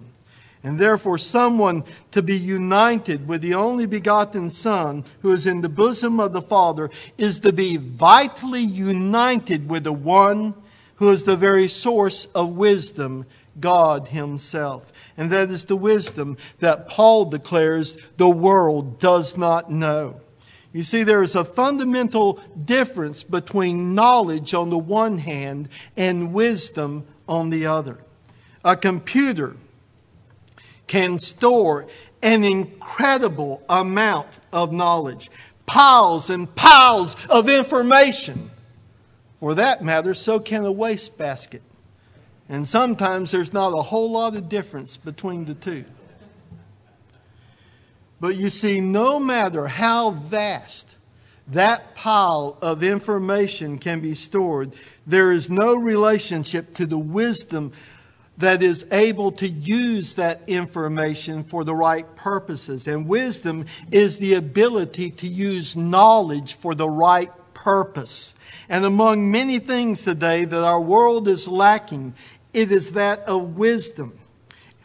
And 0.64 0.80
therefore, 0.80 1.18
someone 1.18 1.84
to 2.12 2.22
be 2.22 2.38
united 2.38 3.28
with 3.28 3.42
the 3.42 3.54
only 3.54 3.86
begotten 3.86 4.50
Son 4.50 5.04
who 5.22 5.34
is 5.34 5.46
in 5.46 5.60
the 5.60 5.68
bosom 5.68 6.22
of 6.22 6.32
the 6.32 6.42
Father 6.42 6.90
is 7.18 7.40
to 7.40 7.52
be 7.52 7.76
vitally 7.76 8.62
united 8.62 9.70
with 9.70 9.84
the 9.84 9.92
one 9.92 10.54
who 10.96 11.12
is 11.12 11.26
the 11.26 11.36
very 11.36 11.68
source 11.68 12.24
of 12.28 12.56
wisdom, 12.56 13.26
God 13.60 14.08
Himself. 14.08 14.94
And 15.18 15.30
that 15.32 15.50
is 15.50 15.66
the 15.66 15.76
wisdom 15.76 16.38
that 16.60 16.88
Paul 16.88 17.26
declares 17.26 17.98
the 18.16 18.30
world 18.30 19.02
does 19.02 19.36
not 19.36 19.70
know. 19.70 20.22
You 20.74 20.84
see, 20.84 21.04
there 21.04 21.22
is 21.22 21.36
a 21.36 21.44
fundamental 21.44 22.40
difference 22.64 23.24
between 23.24 23.94
knowledge 23.94 24.54
on 24.54 24.70
the 24.70 24.78
one 24.78 25.18
hand 25.18 25.70
and 25.98 26.34
wisdom 26.34 27.06
on 27.28 27.50
the 27.50 27.66
other. 27.66 27.98
A 28.64 28.76
computer 28.76 29.58
can 30.88 31.20
store 31.20 31.88
an 32.22 32.44
incredible 32.44 33.64
amount 33.68 34.40
of 34.54 34.72
knowledge, 34.72 35.30
piles 35.66 36.30
and 36.30 36.54
piles 36.56 37.16
of 37.28 37.50
information. 37.50 38.52
For 39.40 39.56
that 39.56 39.84
matter, 39.84 40.14
so 40.14 40.40
can 40.40 40.66
a 40.66 40.72
wastebasket. 40.72 41.64
And 42.48 42.68
sometimes 42.68 43.32
there's 43.32 43.54
not 43.54 43.70
a 43.70 43.82
whole 43.82 44.12
lot 44.12 44.36
of 44.36 44.50
difference 44.50 44.98
between 44.98 45.46
the 45.46 45.54
two. 45.56 45.86
But 48.22 48.36
you 48.36 48.52
see, 48.52 48.80
no 48.80 49.20
matter 49.20 49.68
how 49.68 50.12
vast 50.12 50.96
that 51.48 51.96
pile 51.96 52.56
of 52.62 52.84
information 52.84 53.80
can 53.80 54.00
be 54.00 54.14
stored, 54.14 54.74
there 55.08 55.32
is 55.32 55.50
no 55.50 55.76
relationship 55.76 56.76
to 56.76 56.86
the 56.86 57.00
wisdom 57.00 57.74
that 58.38 58.62
is 58.62 58.86
able 58.92 59.32
to 59.32 59.48
use 59.48 60.14
that 60.14 60.42
information 60.46 61.44
for 61.44 61.64
the 61.64 61.74
right 61.74 62.16
purposes. 62.16 62.88
And 62.88 63.08
wisdom 63.08 63.66
is 63.92 64.18
the 64.18 64.36
ability 64.36 65.10
to 65.12 65.28
use 65.28 65.76
knowledge 65.76 66.54
for 66.54 66.76
the 66.76 66.90
right 66.90 67.32
purpose. 67.56 68.36
And 68.70 68.86
among 68.86 69.32
many 69.32 69.58
things 69.58 70.04
today 70.04 70.46
that 70.46 70.64
our 70.64 70.80
world 70.80 71.28
is 71.28 71.48
lacking, 71.48 72.14
it 72.54 72.72
is 72.72 72.92
that 72.92 73.22
of 73.22 73.58
wisdom. 73.58 74.21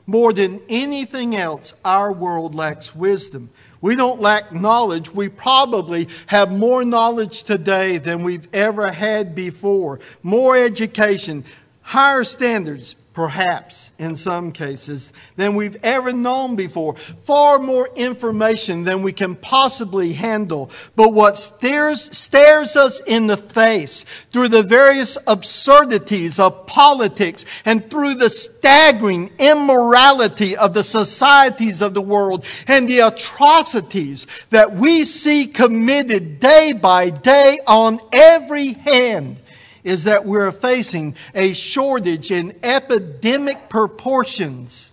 More 0.07 0.33
than 0.33 0.61
anything 0.69 1.35
else, 1.35 1.75
our 1.85 2.13
world 2.13 2.55
lacks 2.55 2.95
wisdom. 2.95 3.51
We 3.81 3.97
don't 3.97 4.21
lack 4.21 4.53
knowledge. 4.53 5.13
We 5.13 5.29
probably 5.29 6.09
have 6.27 6.51
more 6.51 6.85
knowledge 6.85 7.43
today 7.43 7.99
than 7.99 8.23
we've 8.23 8.49
ever 8.55 8.91
had 8.93 9.35
before. 9.35 9.99
More 10.23 10.57
education, 10.57 11.45
higher 11.83 12.23
standards, 12.23 12.95
perhaps 13.17 13.93
in 13.99 14.15
some 14.15 14.53
cases, 14.53 15.11
than 15.37 15.55
we've 15.55 15.79
ever 15.83 16.13
known 16.13 16.55
before. 16.55 16.95
Far 16.97 17.59
more 17.59 17.89
information 17.97 18.85
than 18.85 19.01
we 19.01 19.11
can 19.11 19.35
possibly 19.35 20.13
handle. 20.13 20.71
But 20.97 21.15
what 21.15 21.39
stares, 21.39 22.15
stares 22.15 22.77
us 22.77 23.01
in 23.01 23.27
the 23.27 23.39
face 23.39 24.03
through 24.31 24.49
the 24.49 24.63
various 24.63 25.17
absurdities 25.27 26.39
of 26.39 26.67
politics 26.67 27.47
and 27.65 27.89
through 27.89 28.17
the 28.17 28.29
staggering 28.29 29.31
immorality 29.39 30.55
of 30.55 30.75
the 30.75 30.85
societies 30.85 31.81
of 31.81 31.95
the 31.95 32.03
world 32.03 32.45
and 32.69 32.87
the 32.87 32.99
atrocities 32.99 34.27
that 34.51 34.75
we 34.75 35.05
see 35.05 35.47
committed 35.47 36.39
day 36.39 36.75
by 36.75 37.09
day 37.09 37.61
on 37.67 37.99
every 38.13 38.75
hand 38.75 39.39
is 39.87 40.03
that 40.05 40.27
we're 40.27 40.51
facing 40.51 41.15
a 41.33 41.53
shortage 41.53 42.33
in 42.33 42.59
epidemic 42.65 43.69
proportions 43.69 44.93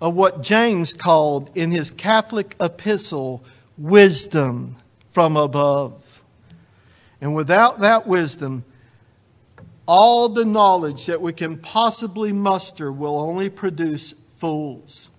of 0.00 0.14
what 0.14 0.42
James 0.42 0.94
called 0.94 1.50
in 1.56 1.72
his 1.72 1.90
Catholic 1.90 2.54
epistle 2.60 3.42
wisdom 3.76 4.76
from 5.10 5.36
above. 5.36 6.22
And 7.20 7.34
without 7.34 7.80
that 7.80 8.06
wisdom, 8.06 8.64
all 9.86 10.28
the 10.28 10.44
knowledge 10.44 11.06
that 11.06 11.20
we 11.20 11.32
can 11.32 11.58
possibly 11.58 12.32
muster 12.32 12.92
will 12.92 13.18
only 13.18 13.50
produce 13.50 14.14
fools. 14.36 15.10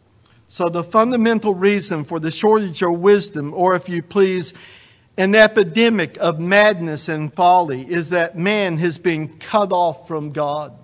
So, 0.47 0.69
the 0.69 0.83
fundamental 0.83 1.53
reason 1.53 2.05
for 2.05 2.21
the 2.21 2.31
shortage 2.31 2.81
of 2.81 2.99
wisdom, 2.99 3.53
or 3.53 3.75
if 3.75 3.89
you 3.89 4.01
please, 4.01 4.53
an 5.17 5.33
epidemic 5.33 6.17
of 6.17 6.39
madness 6.39 7.09
and 7.09 7.33
folly 7.33 7.81
is 7.81 8.09
that 8.09 8.37
man 8.37 8.77
has 8.77 8.97
been 8.97 9.39
cut 9.39 9.71
off 9.71 10.07
from 10.07 10.31
God. 10.31 10.77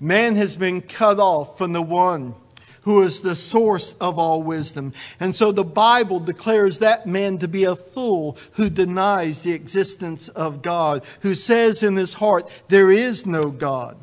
Man 0.00 0.36
has 0.36 0.54
been 0.54 0.80
cut 0.80 1.18
off 1.18 1.58
from 1.58 1.72
the 1.72 1.82
one 1.82 2.34
who 2.82 3.02
is 3.02 3.20
the 3.20 3.36
source 3.36 3.94
of 3.94 4.18
all 4.18 4.42
wisdom. 4.42 4.92
And 5.20 5.34
so 5.34 5.52
the 5.52 5.64
Bible 5.64 6.20
declares 6.20 6.78
that 6.78 7.06
man 7.06 7.38
to 7.38 7.48
be 7.48 7.64
a 7.64 7.76
fool 7.76 8.38
who 8.52 8.70
denies 8.70 9.42
the 9.42 9.52
existence 9.52 10.28
of 10.28 10.62
God, 10.62 11.04
who 11.20 11.34
says 11.34 11.82
in 11.82 11.96
his 11.96 12.14
heart, 12.14 12.48
There 12.68 12.90
is 12.90 13.26
no 13.26 13.50
God. 13.50 13.98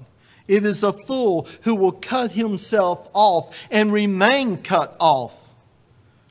It 0.47 0.65
is 0.65 0.83
a 0.83 0.93
fool 0.93 1.47
who 1.61 1.73
will 1.73 1.93
cut 1.93 2.33
himself 2.33 3.09
off 3.13 3.67
and 3.71 3.91
remain 3.91 4.57
cut 4.57 4.95
off 4.99 5.35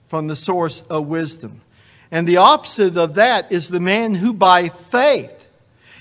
from 0.06 0.28
the 0.28 0.36
source 0.36 0.82
of 0.82 1.08
wisdom. 1.08 1.60
And 2.10 2.26
the 2.26 2.36
opposite 2.36 2.96
of 2.96 3.14
that 3.14 3.50
is 3.50 3.68
the 3.68 3.80
man 3.80 4.14
who 4.14 4.32
by 4.32 4.68
faith 4.68 5.48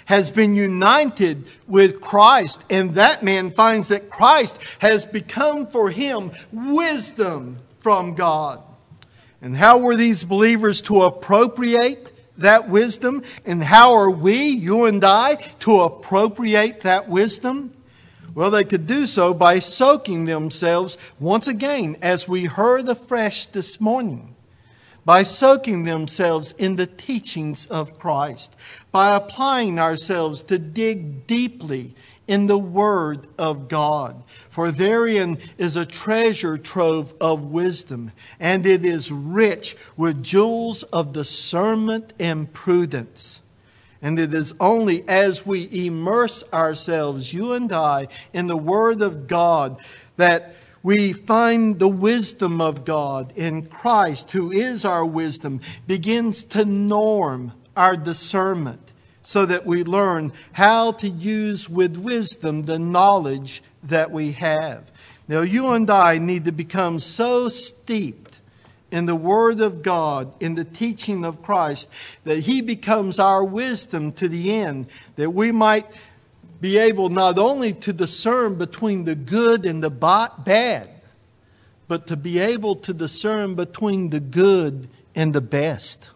has 0.06 0.30
been 0.30 0.54
united 0.54 1.46
with 1.68 2.02
Christ. 2.02 2.62
And 2.70 2.96
that 2.96 3.24
man 3.24 3.52
finds 3.52 3.88
that 3.88 4.10
Christ 4.10 4.58
has 4.80 5.06
become 5.06 5.68
for 5.68 5.90
him 5.90 6.32
wisdom 6.52 7.60
from 7.80 8.16
God. 8.16 8.62
And 9.42 9.58
how 9.58 9.78
were 9.78 9.96
these 9.96 10.24
believers 10.24 10.82
to 10.84 11.04
appropriate 11.04 12.12
that 12.38 12.70
wisdom? 12.70 13.24
And 13.46 13.64
how 13.64 13.94
are 13.94 14.10
we, 14.10 14.48
you 14.48 14.86
and 14.86 15.04
I, 15.04 15.36
to 15.60 15.82
appropriate 15.82 16.82
that 16.82 17.10
wisdom? 17.10 17.74
Well, 18.36 18.52
they 18.52 18.64
could 18.64 18.88
do 18.88 19.06
so 19.06 19.34
by 19.34 19.60
soaking 19.60 20.26
themselves, 20.26 20.98
once 21.20 21.48
again, 21.48 21.98
as 22.02 22.28
we 22.28 22.46
heard 22.46 22.90
afresh 22.90 23.46
this 23.48 23.80
morning, 23.80 24.33
by 25.06 25.24
soaking 25.24 25.84
themselves 25.84 26.54
in 26.58 26.76
the 26.76 26.88
teachings 26.88 27.66
of 27.68 28.00
Christ, 28.00 28.56
by 28.92 29.16
applying 29.16 29.80
ourselves 29.80 30.42
to 30.44 30.58
dig 30.58 31.28
deeply 31.28 31.94
in 32.28 32.48
the 32.48 32.58
Word 32.58 33.28
of 33.38 33.68
God. 33.68 34.24
For 34.50 34.72
therein 34.72 35.40
is 35.58 35.76
a 35.76 35.86
treasure 35.86 36.58
trove 36.58 37.14
of 37.20 37.44
wisdom, 37.44 38.12
and 38.40 38.66
it 38.66 38.86
is 38.86 39.12
rich 39.12 39.76
with 39.98 40.24
jewels 40.24 40.84
of 40.84 41.14
discernment 41.14 42.14
and 42.20 42.52
prudence. 42.54 43.42
And 44.02 44.20
it 44.20 44.34
is 44.34 44.54
only 44.60 45.08
as 45.08 45.46
we 45.46 45.70
immerse 45.72 46.44
ourselves, 46.52 47.34
you 47.34 47.54
and 47.54 47.72
I, 47.72 48.10
in 48.34 48.48
the 48.48 48.58
Word 48.58 49.02
of 49.02 49.28
God, 49.28 49.80
that 50.18 50.56
we 50.84 51.14
find 51.14 51.80
the 51.80 51.88
wisdom 51.88 52.60
of 52.60 52.84
God 52.84 53.32
in 53.38 53.68
Christ, 53.68 54.32
who 54.32 54.52
is 54.52 54.84
our 54.84 55.06
wisdom, 55.06 55.62
begins 55.88 56.44
to 56.46 56.66
norm 56.66 57.54
our 57.76 57.96
discernment 57.96 58.92
so 59.24 59.46
that 59.46 59.66
we 59.66 59.86
learn 59.86 60.34
how 60.52 60.92
to 60.92 61.08
use 61.08 61.70
with 61.70 61.96
wisdom 61.96 62.64
the 62.64 62.78
knowledge 62.78 63.64
that 63.82 64.12
we 64.12 64.34
have. 64.34 64.92
Now, 65.30 65.42
you 65.42 65.70
and 65.70 65.90
I 65.90 66.18
need 66.18 66.44
to 66.46 66.52
become 66.52 67.00
so 67.00 67.48
steeped 67.48 68.42
in 68.92 69.06
the 69.06 69.16
Word 69.16 69.62
of 69.62 69.82
God, 69.82 70.34
in 70.42 70.56
the 70.56 70.66
teaching 70.66 71.24
of 71.24 71.42
Christ, 71.42 71.90
that 72.26 72.40
He 72.40 72.62
becomes 72.62 73.18
our 73.18 73.44
wisdom 73.44 74.12
to 74.14 74.28
the 74.28 74.54
end, 74.54 74.88
that 75.16 75.32
we 75.32 75.54
might 75.54 75.88
be 76.64 76.78
able 76.78 77.10
not 77.10 77.38
only 77.38 77.74
to 77.74 77.92
discern 77.92 78.56
between 78.56 79.04
the 79.04 79.16
good 79.16 79.66
and 79.66 79.84
the 79.84 79.90
bad, 79.90 80.90
but 81.90 82.08
to 82.08 82.16
be 82.16 82.40
able 82.40 82.74
to 82.78 82.94
discern 82.94 83.54
between 83.54 84.12
the 84.12 84.20
good 84.22 84.88
and 85.14 85.36
the 85.36 85.42
best. 85.42 86.12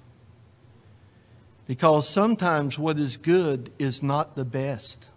Because 1.68 2.08
sometimes 2.08 2.80
what 2.80 2.98
is 2.98 3.18
good 3.18 3.74
is 3.78 4.02
not 4.02 4.38
the 4.38 4.46
best. 4.46 5.10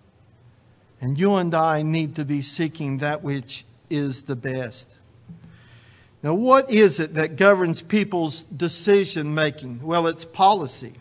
And 1.01 1.17
you 1.17 1.37
and 1.37 1.55
I 1.55 1.83
need 1.83 2.17
to 2.17 2.25
be 2.25 2.43
seeking 2.43 2.99
that 2.99 3.23
which 3.23 3.65
is 3.89 4.23
the 4.23 4.35
best. 4.35 4.91
Now, 6.25 6.35
what 6.35 6.69
is 6.73 6.99
it 6.99 7.15
that 7.15 7.37
governs 7.37 7.83
people's 7.83 8.43
decision 8.43 9.33
making? 9.33 9.81
Well, 9.81 10.09
it's 10.09 10.25
policy. 10.25 10.95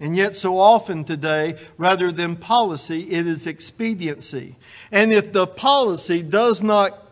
And 0.00 0.16
yet, 0.16 0.34
so 0.34 0.58
often 0.58 1.04
today, 1.04 1.56
rather 1.76 2.10
than 2.10 2.34
policy, 2.34 3.10
it 3.10 3.26
is 3.26 3.46
expediency. 3.46 4.56
And 4.90 5.12
if 5.12 5.34
the 5.34 5.46
policy 5.46 6.22
does 6.22 6.62
not 6.62 7.06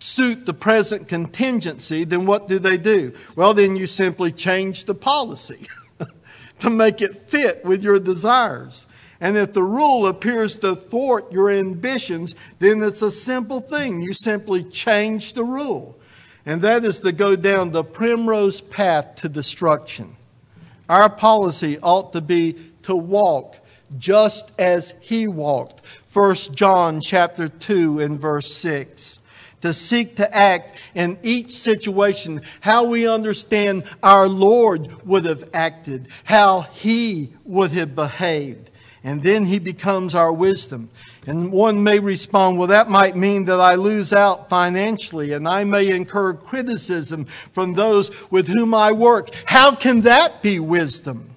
suit 0.00 0.44
the 0.44 0.52
present 0.52 1.06
contingency, 1.06 2.02
then 2.02 2.26
what 2.26 2.48
do 2.48 2.58
they 2.58 2.76
do? 2.76 3.14
Well, 3.36 3.54
then 3.54 3.76
you 3.76 3.86
simply 3.86 4.32
change 4.32 4.84
the 4.84 4.96
policy 4.96 5.68
to 6.58 6.70
make 6.70 7.00
it 7.00 7.16
fit 7.16 7.64
with 7.64 7.84
your 7.84 8.00
desires. 8.00 8.88
And 9.20 9.36
if 9.38 9.52
the 9.52 9.62
rule 9.62 10.08
appears 10.08 10.58
to 10.58 10.74
thwart 10.74 11.30
your 11.30 11.50
ambitions, 11.50 12.34
then 12.58 12.82
it's 12.82 13.00
a 13.00 13.12
simple 13.12 13.60
thing. 13.60 14.00
You 14.00 14.12
simply 14.12 14.64
change 14.64 15.34
the 15.34 15.44
rule. 15.44 15.98
And 16.44 16.60
that 16.62 16.84
is 16.84 16.98
to 17.00 17.12
go 17.12 17.36
down 17.36 17.70
the 17.70 17.84
primrose 17.84 18.60
path 18.60 19.14
to 19.16 19.28
destruction. 19.28 20.16
Our 20.88 21.08
policy 21.08 21.78
ought 21.80 22.12
to 22.12 22.20
be 22.20 22.56
to 22.82 22.94
walk 22.94 23.56
just 23.98 24.52
as 24.58 24.94
he 25.00 25.28
walked. 25.28 25.84
1 26.12 26.34
John 26.54 27.00
chapter 27.00 27.48
2 27.48 28.00
and 28.00 28.18
verse 28.18 28.52
6 28.54 29.20
to 29.64 29.72
seek 29.72 30.16
to 30.16 30.36
act 30.36 30.78
in 30.94 31.18
each 31.22 31.50
situation 31.50 32.42
how 32.60 32.84
we 32.84 33.08
understand 33.08 33.82
our 34.02 34.28
Lord 34.28 35.06
would 35.06 35.24
have 35.24 35.48
acted, 35.54 36.08
how 36.24 36.60
He 36.60 37.32
would 37.44 37.70
have 37.70 37.94
behaved. 37.94 38.70
And 39.02 39.22
then 39.22 39.46
He 39.46 39.58
becomes 39.58 40.14
our 40.14 40.30
wisdom. 40.30 40.90
And 41.26 41.50
one 41.50 41.82
may 41.82 41.98
respond, 42.00 42.58
well, 42.58 42.68
that 42.68 42.90
might 42.90 43.16
mean 43.16 43.46
that 43.46 43.60
I 43.60 43.76
lose 43.76 44.12
out 44.12 44.48
financially 44.48 45.32
and 45.32 45.48
I 45.48 45.64
may 45.64 45.88
incur 45.90 46.34
criticism 46.34 47.24
from 47.24 47.72
those 47.72 48.30
with 48.30 48.48
whom 48.48 48.74
I 48.74 48.92
work. 48.92 49.30
How 49.46 49.74
can 49.74 50.02
that 50.02 50.42
be 50.42 50.58
wisdom? 50.60 51.30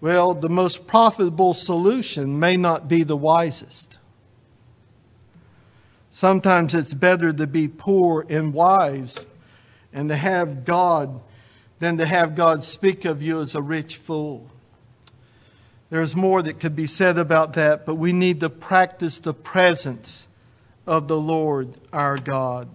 Well, 0.00 0.34
the 0.34 0.50
most 0.50 0.86
profitable 0.86 1.54
solution 1.54 2.38
may 2.38 2.56
not 2.56 2.88
be 2.88 3.02
the 3.02 3.16
wisest. 3.16 3.98
Sometimes 6.10 6.74
it's 6.74 6.92
better 6.92 7.32
to 7.32 7.46
be 7.46 7.68
poor 7.68 8.26
and 8.28 8.52
wise 8.52 9.26
and 9.92 10.08
to 10.10 10.16
have 10.16 10.64
God 10.64 11.20
than 11.78 11.98
to 11.98 12.06
have 12.06 12.34
God 12.34 12.62
speak 12.62 13.04
of 13.04 13.22
you 13.22 13.40
as 13.40 13.54
a 13.54 13.62
rich 13.62 13.96
fool. 13.96 14.50
There's 15.92 16.16
more 16.16 16.40
that 16.40 16.58
could 16.58 16.74
be 16.74 16.86
said 16.86 17.18
about 17.18 17.52
that, 17.52 17.84
but 17.84 17.96
we 17.96 18.14
need 18.14 18.40
to 18.40 18.48
practice 18.48 19.18
the 19.18 19.34
presence 19.34 20.26
of 20.86 21.06
the 21.06 21.20
Lord 21.20 21.74
our 21.92 22.16
God. 22.16 22.70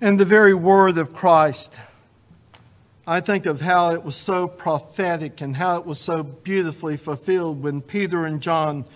And 0.00 0.18
the 0.18 0.24
very 0.24 0.54
word 0.54 0.96
of 0.96 1.12
Christ, 1.12 1.76
I 3.06 3.20
think 3.20 3.44
of 3.44 3.60
how 3.60 3.90
it 3.90 4.02
was 4.02 4.16
so 4.16 4.48
prophetic 4.48 5.42
and 5.42 5.56
how 5.56 5.76
it 5.76 5.84
was 5.84 5.98
so 5.98 6.22
beautifully 6.22 6.96
fulfilled 6.96 7.62
when 7.62 7.82
Peter 7.82 8.24
and 8.24 8.40
John 8.40 8.86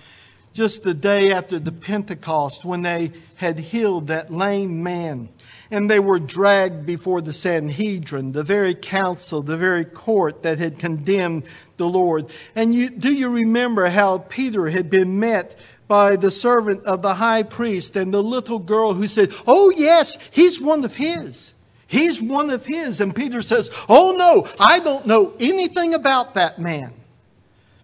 just 0.52 0.82
the 0.82 0.94
day 0.94 1.32
after 1.32 1.58
the 1.58 1.72
Pentecost 1.72 2.64
when 2.64 2.82
they 2.82 3.12
had 3.36 3.58
healed 3.58 4.08
that 4.08 4.32
lame 4.32 4.82
man. 4.82 5.28
And 5.70 5.88
they 5.88 6.00
were 6.00 6.18
dragged 6.18 6.84
before 6.84 7.20
the 7.20 7.32
Sanhedrin, 7.32 8.32
the 8.32 8.42
very 8.42 8.74
council, 8.74 9.42
the 9.42 9.56
very 9.56 9.84
court 9.84 10.42
that 10.42 10.58
had 10.58 10.80
condemned 10.80 11.44
the 11.76 11.86
Lord. 11.86 12.30
And 12.56 12.74
you, 12.74 12.90
do 12.90 13.12
you 13.14 13.28
remember 13.28 13.88
how 13.88 14.18
Peter 14.18 14.68
had 14.68 14.90
been 14.90 15.20
met 15.20 15.56
by 15.86 16.16
the 16.16 16.30
servant 16.30 16.84
of 16.84 17.02
the 17.02 17.14
high 17.14 17.44
priest 17.44 17.94
and 17.96 18.12
the 18.12 18.22
little 18.22 18.58
girl 18.58 18.94
who 18.94 19.06
said, 19.06 19.32
Oh, 19.46 19.70
yes, 19.70 20.18
he's 20.32 20.60
one 20.60 20.84
of 20.84 20.96
his. 20.96 21.54
He's 21.86 22.20
one 22.20 22.50
of 22.50 22.66
his. 22.66 23.00
And 23.00 23.14
Peter 23.14 23.42
says, 23.42 23.70
Oh, 23.88 24.12
no, 24.16 24.46
I 24.58 24.80
don't 24.80 25.06
know 25.06 25.34
anything 25.40 25.94
about 25.94 26.34
that 26.34 26.58
man. 26.58 26.94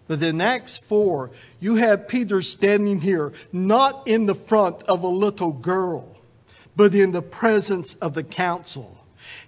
But 0.08 0.22
in 0.22 0.40
Acts 0.40 0.76
4, 0.76 1.30
you 1.58 1.76
have 1.76 2.08
Peter 2.08 2.42
standing 2.42 3.00
here, 3.00 3.32
not 3.52 4.06
in 4.06 4.26
the 4.26 4.34
front 4.34 4.82
of 4.84 5.02
a 5.02 5.08
little 5.08 5.52
girl, 5.52 6.16
but 6.76 6.94
in 6.94 7.12
the 7.12 7.22
presence 7.22 7.94
of 7.94 8.14
the 8.14 8.22
council. 8.22 8.96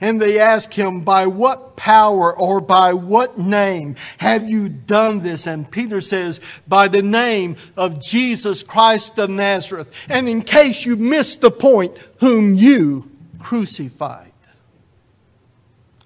And 0.00 0.20
they 0.20 0.38
ask 0.38 0.72
him, 0.72 1.00
By 1.00 1.26
what 1.26 1.76
power 1.76 2.36
or 2.36 2.60
by 2.60 2.92
what 2.92 3.38
name 3.38 3.96
have 4.18 4.48
you 4.48 4.68
done 4.68 5.20
this? 5.20 5.46
And 5.46 5.70
Peter 5.70 6.00
says, 6.00 6.40
By 6.66 6.88
the 6.88 7.02
name 7.02 7.56
of 7.76 8.02
Jesus 8.02 8.62
Christ 8.62 9.18
of 9.18 9.30
Nazareth. 9.30 9.92
And 10.08 10.28
in 10.28 10.42
case 10.42 10.84
you 10.84 10.96
missed 10.96 11.40
the 11.40 11.50
point, 11.50 11.96
whom 12.20 12.54
you 12.54 13.10
crucified. 13.38 14.32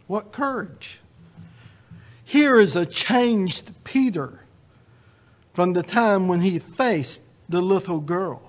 What 0.06 0.32
courage! 0.32 1.00
Here 2.24 2.58
is 2.58 2.76
a 2.76 2.86
changed 2.86 3.72
Peter 3.84 4.41
from 5.52 5.72
the 5.72 5.82
time 5.82 6.28
when 6.28 6.40
he 6.40 6.58
faced 6.58 7.22
the 7.48 7.60
little 7.60 8.00
girl. 8.00 8.42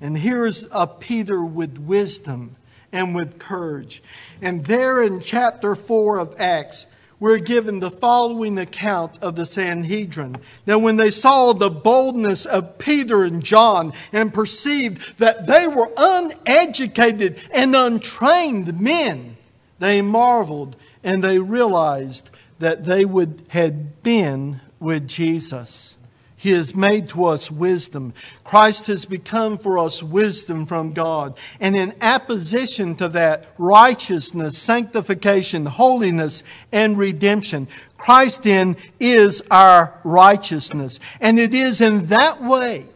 And 0.00 0.16
here's 0.16 0.66
a 0.72 0.86
Peter 0.86 1.42
with 1.42 1.78
wisdom 1.78 2.56
and 2.92 3.14
with 3.14 3.38
courage. 3.38 4.02
And 4.42 4.64
there 4.64 5.02
in 5.02 5.20
chapter 5.20 5.74
4 5.74 6.18
of 6.18 6.40
Acts, 6.40 6.86
we're 7.18 7.38
given 7.38 7.80
the 7.80 7.90
following 7.90 8.58
account 8.58 9.22
of 9.22 9.36
the 9.36 9.46
Sanhedrin. 9.46 10.36
Now, 10.66 10.78
when 10.78 10.96
they 10.96 11.10
saw 11.10 11.54
the 11.54 11.70
boldness 11.70 12.44
of 12.44 12.76
Peter 12.76 13.24
and 13.24 13.42
John 13.42 13.94
and 14.12 14.34
perceived 14.34 15.18
that 15.18 15.46
they 15.46 15.66
were 15.66 15.90
uneducated 15.96 17.42
and 17.52 17.74
untrained 17.74 18.78
men, 18.78 19.38
they 19.78 20.02
marveled 20.02 20.76
and 21.02 21.24
they 21.24 21.38
realized 21.38 22.28
that 22.58 22.84
they 22.84 23.04
would 23.04 23.42
had 23.48 24.02
been 24.02 24.60
with 24.78 25.08
Jesus. 25.08 25.96
He 26.38 26.50
has 26.50 26.74
made 26.74 27.08
to 27.08 27.24
us 27.24 27.50
wisdom. 27.50 28.12
Christ 28.44 28.86
has 28.88 29.06
become 29.06 29.56
for 29.56 29.78
us 29.78 30.02
wisdom 30.02 30.66
from 30.66 30.92
God. 30.92 31.36
And 31.60 31.74
in 31.74 31.94
apposition 32.02 32.94
to 32.96 33.08
that, 33.08 33.46
righteousness, 33.56 34.58
sanctification, 34.58 35.64
holiness, 35.64 36.42
and 36.70 36.98
redemption. 36.98 37.68
Christ 37.96 38.42
then 38.42 38.76
is 39.00 39.42
our 39.50 39.98
righteousness. 40.04 41.00
And 41.22 41.38
it 41.38 41.54
is 41.54 41.80
in 41.80 42.06
that 42.06 42.42
way 42.42 42.86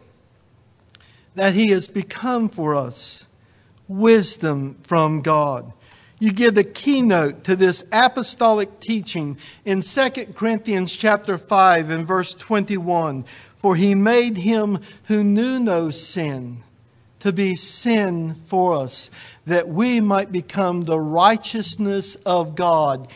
that 1.33 1.55
He 1.55 1.69
has 1.69 1.89
become 1.89 2.47
for 2.47 2.75
us 2.75 3.25
wisdom 3.87 4.77
from 4.83 5.21
God. 5.21 5.73
You 6.21 6.31
give 6.31 6.53
the 6.53 6.63
keynote 6.63 7.43
to 7.45 7.55
this 7.55 7.83
apostolic 7.91 8.79
teaching 8.79 9.39
in 9.65 9.81
2 9.81 10.09
Corinthians 10.35 10.95
chapter 10.95 11.35
5 11.35 11.89
and 11.89 12.05
verse 12.05 12.35
21. 12.35 13.25
For 13.57 13.75
he 13.75 13.95
made 13.95 14.37
him 14.37 14.81
who 15.05 15.23
knew 15.23 15.59
no 15.59 15.89
sin 15.89 16.61
to 17.21 17.33
be 17.33 17.55
sin 17.55 18.35
for 18.35 18.75
us, 18.75 19.09
that 19.47 19.67
we 19.67 19.99
might 19.99 20.31
become 20.31 20.81
the 20.81 20.99
righteousness 20.99 22.13
of 22.23 22.53
God 22.53 23.11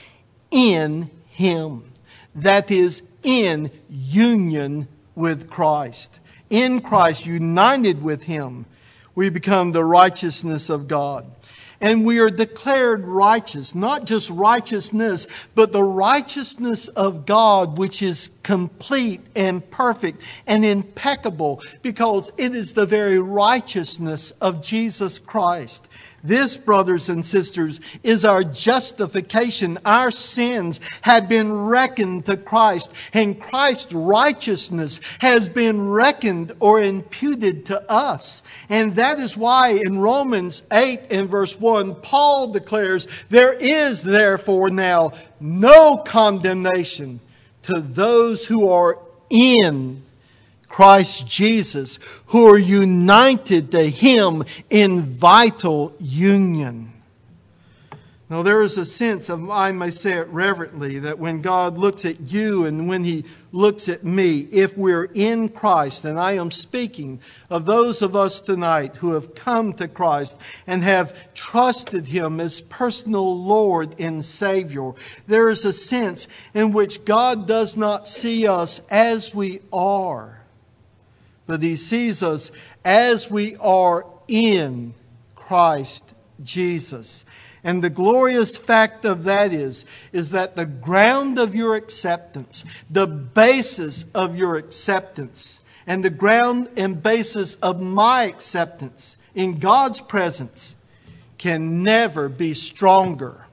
in 0.49 1.11
him. 1.27 1.91
That 2.33 2.71
is, 2.71 3.03
in 3.21 3.69
union 3.87 4.87
with 5.13 5.47
Christ. 5.47 6.19
In 6.49 6.81
Christ, 6.81 7.27
united 7.27 8.01
with 8.01 8.23
him, 8.23 8.65
we 9.13 9.29
become 9.29 9.73
the 9.73 9.85
righteousness 9.85 10.69
of 10.69 10.87
God 10.87 11.34
and 11.81 12.05
we 12.05 12.19
are 12.19 12.29
declared 12.29 13.05
righteous. 13.05 13.75
Not 13.75 14.05
just 14.05 14.29
righteousness, 14.29 15.27
but 15.55 15.71
the 15.71 15.83
righteousness 15.83 16.87
of 16.89 17.25
God, 17.25 17.77
which 17.77 18.01
is 18.01 18.29
complete 18.43 19.21
and 19.35 19.67
perfect 19.69 20.21
and 20.47 20.65
impeccable, 20.65 21.61
because 21.81 22.31
it 22.37 22.55
is 22.55 22.73
the 22.73 22.85
very 22.85 23.19
righteousness 23.19 24.31
of 24.41 24.61
Jesus 24.61 25.19
Christ. 25.19 25.87
This, 26.25 26.57
brothers 26.57 27.07
and 27.09 27.23
sisters, 27.23 27.79
is 28.01 28.25
our 28.25 28.43
justification. 28.43 29.77
Our 29.85 30.09
sins 30.09 30.79
have 31.01 31.29
been 31.29 31.53
reckoned 31.53 32.25
to 32.25 32.35
Christ, 32.35 32.91
and 33.13 33.39
Christ's 33.39 33.93
righteousness 33.93 34.99
has 35.19 35.47
been 35.47 35.89
reckoned 35.89 36.53
or 36.59 36.81
imputed 36.81 37.67
to 37.67 37.91
us. 37.91 38.41
And 38.69 38.95
that 38.95 39.19
is 39.19 39.37
why 39.37 39.69
in 39.69 39.99
Romans 39.99 40.63
8 40.71 41.11
and 41.11 41.29
verse 41.29 41.59
1, 41.59 41.95
Paul 42.01 42.51
declares, 42.51 43.07
There 43.29 43.53
is 43.53 44.01
therefore 44.01 44.71
now 44.71 45.11
no 45.39 45.97
condemnation 45.97 47.19
to 47.63 47.79
those 47.81 48.45
who 48.45 48.69
are 48.69 48.97
in 49.29 50.04
Christ 50.75 51.25
Jesus, 51.25 51.99
who 52.25 52.53
are 52.53 52.57
united 52.57 53.71
to 53.71 53.89
Him 53.89 54.43
in 54.69 55.03
vital 55.03 55.95
union. 56.01 56.91
Now, 58.29 58.43
there 58.43 58.61
is 58.61 58.77
a 58.77 58.83
sense 58.83 59.29
of, 59.29 59.49
I 59.49 59.71
may 59.71 59.89
say 59.89 60.17
it 60.17 60.27
reverently, 60.27 60.99
that 60.99 61.17
when 61.17 61.41
God 61.41 61.77
looks 61.77 62.03
at 62.03 62.19
you 62.19 62.65
and 62.65 62.89
when 62.89 63.05
He 63.05 63.23
looks 63.53 63.87
at 63.87 64.03
me, 64.03 64.49
if 64.51 64.77
we're 64.77 65.05
in 65.05 65.47
Christ, 65.47 66.03
and 66.03 66.19
I 66.19 66.33
am 66.33 66.51
speaking 66.51 67.21
of 67.49 67.63
those 67.63 68.01
of 68.01 68.13
us 68.13 68.41
tonight 68.41 68.97
who 68.97 69.13
have 69.13 69.33
come 69.33 69.71
to 69.75 69.87
Christ 69.87 70.37
and 70.67 70.83
have 70.83 71.33
trusted 71.33 72.07
Him 72.07 72.41
as 72.41 72.59
personal 72.59 73.41
Lord 73.41 73.97
and 73.97 74.25
Savior, 74.25 74.91
there 75.25 75.47
is 75.47 75.63
a 75.63 75.71
sense 75.71 76.27
in 76.53 76.73
which 76.73 77.05
God 77.05 77.47
does 77.47 77.77
not 77.77 78.09
see 78.09 78.45
us 78.45 78.81
as 78.89 79.33
we 79.33 79.61
are 79.71 80.34
but 81.47 81.61
he 81.61 81.75
sees 81.75 82.23
us 82.23 82.51
as 82.83 83.29
we 83.29 83.55
are 83.57 84.05
in 84.27 84.93
Christ 85.35 86.13
Jesus. 86.43 87.23
And 87.63 87.83
the 87.83 87.89
glorious 87.89 88.57
fact 88.57 89.05
of 89.05 89.23
that 89.23 89.53
is, 89.53 89.85
is 90.11 90.31
that 90.31 90.55
the 90.55 90.65
ground 90.65 91.39
of 91.39 91.55
your 91.55 91.75
acceptance, 91.75 92.63
the 92.89 93.07
basis 93.07 94.05
of 94.13 94.37
your 94.37 94.55
acceptance, 94.55 95.61
and 95.87 96.03
the 96.03 96.09
ground 96.09 96.69
and 96.77 97.01
basis 97.01 97.55
of 97.55 97.81
my 97.81 98.23
acceptance 98.23 99.17
in 99.33 99.59
God's 99.59 100.01
presence 100.01 100.75
can 101.37 101.83
never 101.83 102.29
be 102.29 102.53
stronger 102.53 103.45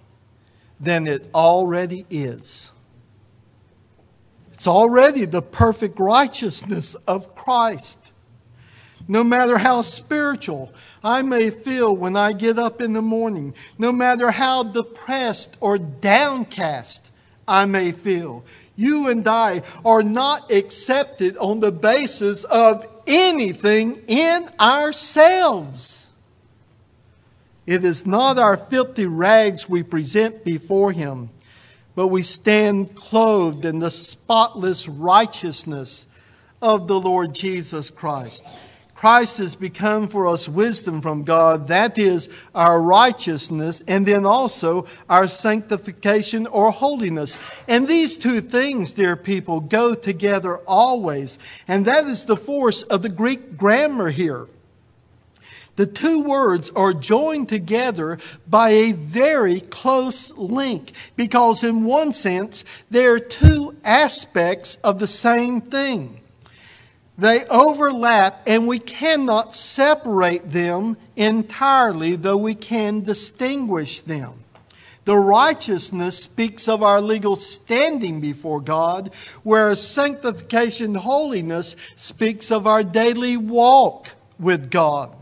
than 0.81 1.07
it 1.07 1.29
already 1.35 2.05
is. 2.11 2.72
It's 4.63 4.69
already 4.69 5.25
the 5.25 5.43
perfect 5.43 5.99
righteousness 5.99 6.95
of 7.09 7.35
Christ. 7.35 7.99
No 9.09 9.25
matter 9.25 9.59
how 9.59 9.83
spiritual 9.83 10.73
I 11.03 11.23
may 11.23 11.51
feel 11.51 11.97
when 11.97 12.17
I 12.17 12.33
get 12.33 12.61
up 12.61 12.81
in 12.81 12.93
the 12.93 13.03
morning, 13.03 13.55
no 13.77 13.91
matter 13.91 14.31
how 14.31 14.63
depressed 14.63 15.57
or 15.59 15.79
downcast 15.79 17.11
I 17.49 17.65
may 17.65 17.91
feel, 17.91 18.45
you 18.77 19.09
and 19.09 19.27
I 19.27 19.63
are 19.85 20.05
not 20.05 20.53
accepted 20.53 21.37
on 21.39 21.59
the 21.59 21.73
basis 21.73 22.45
of 22.45 22.87
anything 23.05 24.05
in 24.07 24.49
ourselves. 24.61 26.07
It 27.67 27.85
is 27.85 28.07
not 28.07 28.39
our 28.39 28.57
filthy 28.57 29.07
rags 29.07 29.69
we 29.69 29.83
present 29.83 30.45
before 30.45 30.93
Him 30.93 31.31
but 31.95 32.09
we 32.09 32.23
stand 32.23 32.95
clothed 32.95 33.65
in 33.65 33.79
the 33.79 33.91
spotless 33.91 34.89
righteousness 34.89 36.07
of 36.61 36.89
the 36.89 36.99
Lord 36.99 37.35
Jesus 37.35 37.91
Christ. 37.91 38.47
Christ 38.95 39.39
has 39.39 39.57
become 39.57 40.07
for 40.07 40.29
us 40.29 40.49
wisdom 40.49 41.01
from 41.03 41.25
God. 41.25 41.67
That 41.67 41.99
is 41.99 42.29
our 42.55 42.81
righteousness 42.81 43.83
and 43.89 44.07
then 44.07 44.25
also 44.25 44.87
our 45.11 45.27
sanctification 45.27 46.47
or 46.47 46.71
holiness. 46.71 47.37
And 47.67 47.89
these 47.89 48.17
two 48.17 48.41
things, 48.41 48.93
dear 48.93 49.17
people, 49.17 49.59
go 49.59 49.95
together 49.95 50.59
always. 50.59 51.37
And 51.67 51.85
that 51.87 52.05
is 52.05 52.27
the 52.27 52.37
force 52.37 52.85
of 52.85 53.03
the 53.03 53.09
Greek 53.09 53.57
grammar 53.57 54.11
here. 54.11 54.47
The 55.77 55.87
two 55.87 56.23
words 56.23 56.71
are 56.71 56.93
joined 56.93 57.49
together 57.49 58.19
by 58.47 58.71
a 58.71 58.93
very 58.93 59.61
close 59.61 60.31
link 60.33 60.93
because, 61.17 61.65
in 61.65 61.85
one 61.85 62.13
sense, 62.13 62.65
they're 62.91 63.19
two 63.19 63.75
aspects 63.83 64.77
of 64.85 64.99
the 64.99 65.07
same 65.07 65.63
thing. 65.63 66.21
They 67.17 67.45
overlap 67.47 68.43
and 68.47 68.67
we 68.67 68.79
cannot 68.79 69.55
separate 69.55 70.51
them 70.51 70.97
entirely, 71.17 72.17
though 72.17 72.37
we 72.37 72.55
can 72.55 73.03
distinguish 73.03 74.01
them. 74.01 74.35
The 75.05 75.17
righteousness 75.17 76.19
speaks 76.19 76.69
of 76.69 76.83
our 76.83 77.01
legal 77.01 77.37
standing 77.37 78.21
before 78.21 78.61
God, 78.61 79.13
whereas 79.43 79.85
sanctification, 79.87 80.95
holiness, 80.95 81.77
speaks 81.97 82.51
of 82.51 82.67
our 82.67 82.85
daily 82.85 83.37
walk 83.37 84.11
with 84.39 84.71
God. 84.71 85.17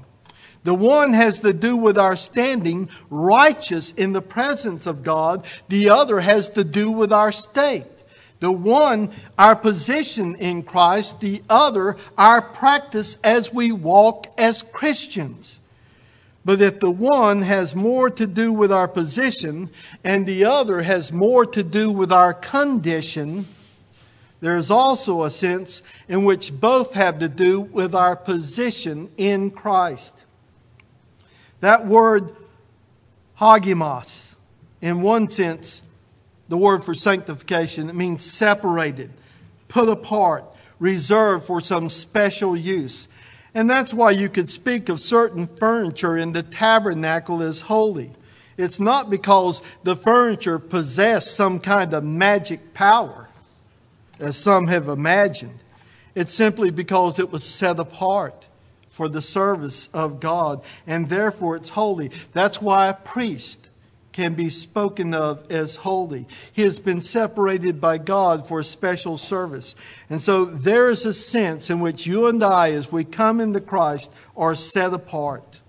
The 0.63 0.75
one 0.75 1.15
has 1.15 1.41
to 1.41 1.53
do 1.53 1.77
with 1.77 1.97
our 1.97 2.17
standing 2.17 2.91
righteous 3.09 3.93
in 3.93 4.13
the 4.13 4.23
presence 4.23 4.87
of 4.87 5.03
God. 5.03 5.47
The 5.69 5.89
other 5.89 6.21
has 6.21 6.51
to 6.51 6.65
do 6.65 6.91
with 6.91 7.13
our 7.13 7.33
state. 7.33 7.87
The 8.41 8.53
one, 8.53 9.11
our 9.39 9.57
position 9.57 10.35
in 10.37 10.63
Christ. 10.63 11.21
The 11.21 11.43
other, 11.49 11.97
our 12.19 12.43
practice 12.43 13.17
as 13.25 13.53
we 13.53 13.73
walk 13.73 14.27
as 14.39 14.63
Christians. 14.63 15.61
But 16.45 16.61
if 16.61 16.81
the 16.81 16.91
one 16.91 17.43
has 17.43 17.75
more 17.75 18.09
to 18.11 18.27
do 18.27 18.53
with 18.53 18.73
our 18.73 18.89
position 18.89 19.71
and 20.03 20.27
the 20.27 20.45
other 20.45 20.83
has 20.83 21.13
more 21.13 21.45
to 21.47 21.63
do 21.63 21.91
with 21.91 22.11
our 22.11 22.33
condition, 22.33 23.47
there 24.41 24.57
is 24.57 24.71
also 24.71 25.23
a 25.23 25.31
sense 25.31 25.83
in 26.09 26.25
which 26.25 26.59
both 26.59 26.95
have 26.95 27.19
to 27.19 27.29
do 27.29 27.61
with 27.61 27.95
our 27.95 28.17
position 28.17 29.11
in 29.19 29.51
Christ. 29.51 30.25
That 31.61 31.87
word 31.87 32.35
hagios, 33.39 34.35
in 34.81 35.03
one 35.03 35.29
sense, 35.29 35.83
the 36.49 36.57
word 36.57 36.83
for 36.83 36.95
sanctification, 36.95 37.89
it 37.89 37.95
means 37.95 38.25
separated, 38.25 39.11
put 39.69 39.89
apart, 39.89 40.45
reserved 40.79 41.45
for 41.45 41.61
some 41.61 41.89
special 41.89 42.57
use. 42.57 43.09
And 43.55 43.69
that's 43.69 43.93
why 43.93 44.13
you 44.13 44.29
could 44.29 44.51
speak 44.51 44.89
of 44.89 45.01
certain 45.01 45.47
furniture 45.47 46.17
in 46.17 46.33
the 46.33 46.43
tabernacle 46.43 47.43
as 47.43 47.63
holy. 47.63 48.13
It's 48.57 48.81
not 48.81 49.11
because 49.11 49.63
the 49.85 49.97
furniture 49.97 50.59
possessed 50.59 51.35
some 51.35 51.61
kind 51.61 51.95
of 51.95 52.05
magic 52.05 52.75
power, 52.75 53.29
as 54.19 54.37
some 54.37 54.67
have 54.67 54.89
imagined. 54.89 55.59
It's 56.15 56.35
simply 56.35 56.71
because 56.71 57.19
it 57.19 57.31
was 57.31 57.45
set 57.45 57.79
apart 57.79 58.49
for 58.91 59.09
the 59.09 59.23
service 59.23 59.89
of 59.95 60.21
God, 60.21 60.63
and 60.87 61.09
therefore 61.09 61.57
it's 61.57 61.71
holy. 61.71 62.11
That's 62.33 62.61
why 62.61 62.89
a 62.89 62.95
priest 62.95 63.69
can 64.13 64.35
be 64.35 64.51
spoken 64.51 65.15
of 65.15 65.51
as 65.51 65.77
holy. 65.77 66.27
He 66.53 66.63
has 66.63 66.79
been 66.79 67.01
separated 67.01 67.81
by 67.81 67.99
God 67.99 68.47
for 68.47 68.61
a 68.61 68.65
special 68.65 69.17
service. 69.17 69.75
And 70.09 70.21
so 70.21 70.45
there 70.45 70.91
is 70.91 71.07
a 71.07 71.15
sense 71.15 71.71
in 71.71 71.81
which 71.81 72.07
you 72.07 72.27
and 72.27 72.43
I, 72.43 72.73
as 72.73 72.91
we 72.91 73.05
come 73.05 73.41
into 73.41 73.61
Christ, 73.61 74.13
are 74.37 74.57
set 74.57 74.93
apart. 74.93 75.61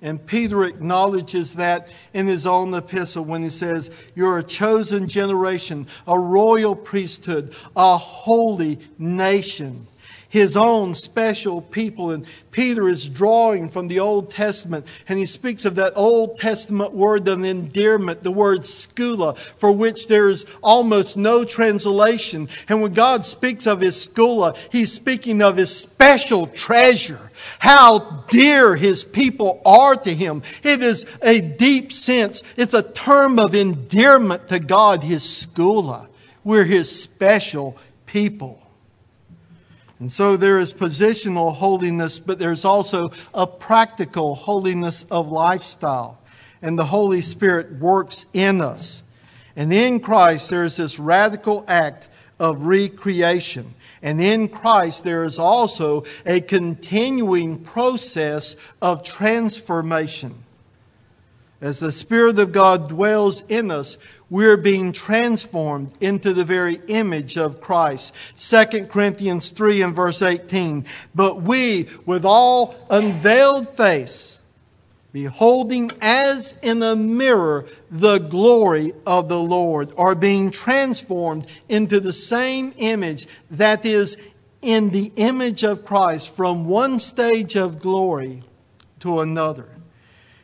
And 0.00 0.24
Peter 0.24 0.64
acknowledges 0.64 1.54
that 1.54 1.88
in 2.14 2.28
his 2.28 2.46
own 2.46 2.72
epistle 2.74 3.24
when 3.24 3.42
he 3.42 3.50
says, 3.50 3.90
You're 4.14 4.38
a 4.38 4.44
chosen 4.44 5.08
generation, 5.08 5.88
a 6.06 6.18
royal 6.18 6.76
priesthood, 6.76 7.52
a 7.74 7.96
holy 7.96 8.78
nation 8.98 9.88
his 10.28 10.56
own 10.56 10.94
special 10.94 11.60
people. 11.60 12.10
And 12.10 12.26
Peter 12.50 12.88
is 12.88 13.08
drawing 13.08 13.68
from 13.68 13.88
the 13.88 14.00
Old 14.00 14.30
Testament, 14.30 14.86
and 15.08 15.18
he 15.18 15.26
speaks 15.26 15.64
of 15.64 15.76
that 15.76 15.92
Old 15.96 16.38
Testament 16.38 16.92
word 16.92 17.26
of 17.28 17.44
endearment, 17.44 18.22
the 18.22 18.30
word 18.30 18.60
segullah, 18.60 19.38
for 19.38 19.72
which 19.72 20.08
there 20.08 20.28
is 20.28 20.44
almost 20.62 21.16
no 21.16 21.44
translation. 21.44 22.48
And 22.68 22.82
when 22.82 22.94
God 22.94 23.24
speaks 23.24 23.66
of 23.66 23.80
his 23.80 23.96
segullah, 23.96 24.56
he's 24.70 24.92
speaking 24.92 25.42
of 25.42 25.56
his 25.56 25.74
special 25.74 26.46
treasure, 26.46 27.30
how 27.58 28.24
dear 28.30 28.76
his 28.76 29.04
people 29.04 29.62
are 29.64 29.96
to 29.96 30.14
him. 30.14 30.42
It 30.62 30.82
is 30.82 31.06
a 31.22 31.40
deep 31.40 31.92
sense, 31.92 32.42
it's 32.56 32.74
a 32.74 32.82
term 32.82 33.38
of 33.38 33.54
endearment 33.54 34.48
to 34.48 34.58
God, 34.58 35.02
his 35.02 35.22
segullah. 35.22 36.08
We're 36.44 36.64
his 36.64 37.02
special 37.02 37.76
people. 38.06 38.62
And 40.00 40.12
so 40.12 40.36
there 40.36 40.58
is 40.58 40.72
positional 40.72 41.54
holiness, 41.54 42.18
but 42.18 42.38
there's 42.38 42.64
also 42.64 43.10
a 43.34 43.46
practical 43.46 44.34
holiness 44.34 45.04
of 45.10 45.30
lifestyle. 45.30 46.20
And 46.62 46.78
the 46.78 46.86
Holy 46.86 47.20
Spirit 47.20 47.72
works 47.78 48.26
in 48.32 48.60
us. 48.60 49.02
And 49.56 49.72
in 49.72 49.98
Christ, 49.98 50.50
there 50.50 50.64
is 50.64 50.76
this 50.76 50.98
radical 50.98 51.64
act 51.66 52.08
of 52.38 52.66
recreation. 52.66 53.74
And 54.02 54.20
in 54.20 54.48
Christ, 54.48 55.02
there 55.02 55.24
is 55.24 55.38
also 55.38 56.04
a 56.24 56.40
continuing 56.40 57.58
process 57.64 58.54
of 58.80 59.02
transformation. 59.02 60.44
As 61.60 61.80
the 61.80 61.90
Spirit 61.90 62.38
of 62.38 62.52
God 62.52 62.88
dwells 62.88 63.42
in 63.48 63.72
us, 63.72 63.96
we're 64.30 64.56
being 64.56 64.92
transformed 64.92 65.92
into 66.00 66.32
the 66.32 66.44
very 66.44 66.80
image 66.86 67.36
of 67.36 67.60
Christ. 67.60 68.14
2 68.36 68.86
Corinthians 68.86 69.50
3 69.50 69.82
and 69.82 69.94
verse 69.94 70.22
18. 70.22 70.84
But 71.14 71.42
we, 71.42 71.88
with 72.06 72.24
all 72.24 72.76
unveiled 72.90 73.68
face, 73.68 74.38
beholding 75.12 75.90
as 76.00 76.56
in 76.62 76.80
a 76.80 76.94
mirror 76.94 77.66
the 77.90 78.18
glory 78.18 78.92
of 79.04 79.28
the 79.28 79.40
Lord, 79.40 79.92
are 79.98 80.14
being 80.14 80.52
transformed 80.52 81.46
into 81.68 81.98
the 81.98 82.12
same 82.12 82.72
image 82.76 83.26
that 83.50 83.84
is 83.84 84.16
in 84.62 84.90
the 84.90 85.10
image 85.16 85.64
of 85.64 85.84
Christ 85.84 86.28
from 86.28 86.66
one 86.66 87.00
stage 87.00 87.56
of 87.56 87.80
glory 87.80 88.42
to 89.00 89.20
another. 89.20 89.68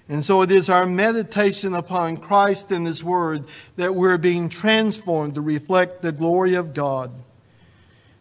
And 0.08 0.22
so 0.22 0.42
it 0.42 0.52
is 0.52 0.68
our 0.68 0.84
meditation 0.84 1.74
upon 1.74 2.18
Christ 2.18 2.70
and 2.70 2.86
His 2.86 3.02
Word 3.02 3.46
that 3.76 3.94
we're 3.94 4.18
being 4.18 4.50
transformed 4.50 5.34
to 5.34 5.40
reflect 5.40 6.02
the 6.02 6.12
glory 6.12 6.54
of 6.54 6.74
God. 6.74 7.10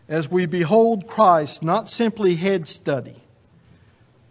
As 0.07 0.31
we 0.31 0.45
behold 0.45 1.07
Christ, 1.07 1.61
not 1.61 1.89
simply 1.89 2.35
head 2.35 2.67
study, 2.67 3.21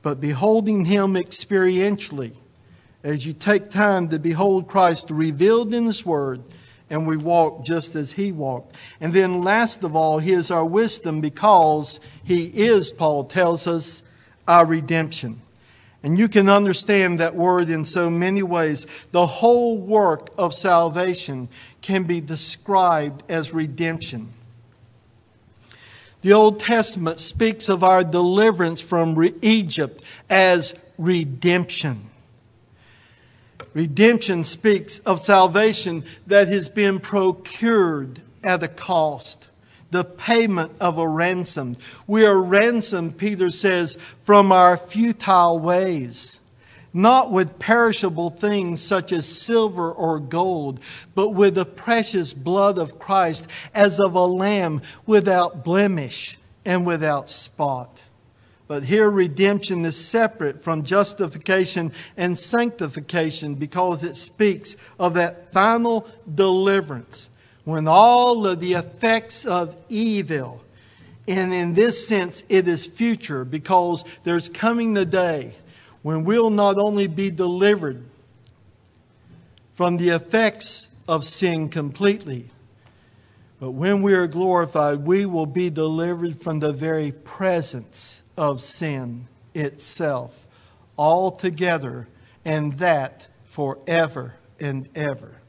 but 0.00 0.20
beholding 0.20 0.86
Him 0.86 1.14
experientially, 1.14 2.32
as 3.02 3.26
you 3.26 3.34
take 3.34 3.70
time 3.70 4.08
to 4.08 4.18
behold 4.18 4.66
Christ 4.66 5.10
revealed 5.10 5.74
in 5.74 5.84
His 5.86 6.06
Word, 6.06 6.42
and 6.88 7.06
we 7.06 7.18
walk 7.18 7.64
just 7.64 7.94
as 7.94 8.12
He 8.12 8.32
walked. 8.32 8.76
And 8.98 9.12
then, 9.12 9.42
last 9.42 9.82
of 9.82 9.94
all, 9.94 10.18
He 10.20 10.32
is 10.32 10.50
our 10.50 10.64
wisdom 10.64 11.20
because 11.20 12.00
He 12.24 12.44
is, 12.46 12.90
Paul 12.90 13.24
tells 13.24 13.66
us, 13.66 14.02
our 14.48 14.64
redemption. 14.64 15.41
And 16.02 16.18
you 16.18 16.28
can 16.28 16.48
understand 16.48 17.20
that 17.20 17.36
word 17.36 17.70
in 17.70 17.84
so 17.84 18.10
many 18.10 18.42
ways. 18.42 18.86
The 19.12 19.26
whole 19.26 19.78
work 19.78 20.30
of 20.36 20.52
salvation 20.52 21.48
can 21.80 22.04
be 22.04 22.20
described 22.20 23.22
as 23.30 23.52
redemption. 23.52 24.32
The 26.22 26.32
Old 26.32 26.60
Testament 26.60 27.20
speaks 27.20 27.68
of 27.68 27.84
our 27.84 28.02
deliverance 28.02 28.80
from 28.80 29.32
Egypt 29.42 30.02
as 30.28 30.74
redemption. 30.98 32.10
Redemption 33.74 34.44
speaks 34.44 34.98
of 35.00 35.20
salvation 35.20 36.04
that 36.26 36.48
has 36.48 36.68
been 36.68 37.00
procured 37.00 38.20
at 38.44 38.62
a 38.62 38.68
cost 38.68 39.48
the 39.92 40.04
payment 40.04 40.72
of 40.80 40.98
a 40.98 41.06
ransom. 41.06 41.76
We 42.06 42.24
are 42.26 42.40
ransomed, 42.40 43.18
Peter 43.18 43.50
says, 43.50 43.96
from 44.20 44.50
our 44.50 44.76
futile 44.76 45.58
ways, 45.58 46.40
not 46.94 47.30
with 47.30 47.58
perishable 47.58 48.30
things 48.30 48.80
such 48.80 49.12
as 49.12 49.28
silver 49.28 49.92
or 49.92 50.18
gold, 50.18 50.80
but 51.14 51.30
with 51.30 51.54
the 51.54 51.66
precious 51.66 52.32
blood 52.32 52.78
of 52.78 52.98
Christ 52.98 53.46
as 53.74 54.00
of 54.00 54.14
a 54.14 54.24
lamb 54.24 54.80
without 55.06 55.62
blemish 55.62 56.38
and 56.64 56.86
without 56.86 57.28
spot. 57.28 58.00
But 58.68 58.84
here, 58.84 59.10
redemption 59.10 59.84
is 59.84 60.02
separate 60.02 60.56
from 60.56 60.84
justification 60.84 61.92
and 62.16 62.38
sanctification 62.38 63.56
because 63.56 64.04
it 64.04 64.16
speaks 64.16 64.76
of 64.98 65.12
that 65.14 65.52
final 65.52 66.08
deliverance 66.34 67.28
when 67.64 67.86
all 67.86 68.46
of 68.46 68.60
the 68.60 68.72
effects 68.74 69.44
of 69.44 69.74
evil, 69.88 70.62
and 71.28 71.54
in 71.54 71.74
this 71.74 72.06
sense, 72.06 72.42
it 72.48 72.66
is 72.66 72.84
future 72.84 73.44
because 73.44 74.04
there's 74.24 74.48
coming 74.48 74.94
the 74.94 75.04
day 75.04 75.54
when 76.02 76.24
we'll 76.24 76.50
not 76.50 76.78
only 76.78 77.06
be 77.06 77.30
delivered 77.30 78.02
from 79.72 79.96
the 79.96 80.08
effects 80.10 80.88
of 81.06 81.24
sin 81.24 81.68
completely, 81.68 82.50
but 83.60 83.70
when 83.70 84.02
we 84.02 84.12
are 84.14 84.26
glorified, 84.26 84.98
we 84.98 85.24
will 85.24 85.46
be 85.46 85.70
delivered 85.70 86.42
from 86.42 86.58
the 86.58 86.72
very 86.72 87.12
presence 87.12 88.22
of 88.36 88.60
sin 88.60 89.28
itself 89.54 90.46
altogether, 90.98 92.08
and 92.44 92.78
that 92.78 93.28
forever 93.44 94.34
and 94.58 94.88
ever. 94.94 95.41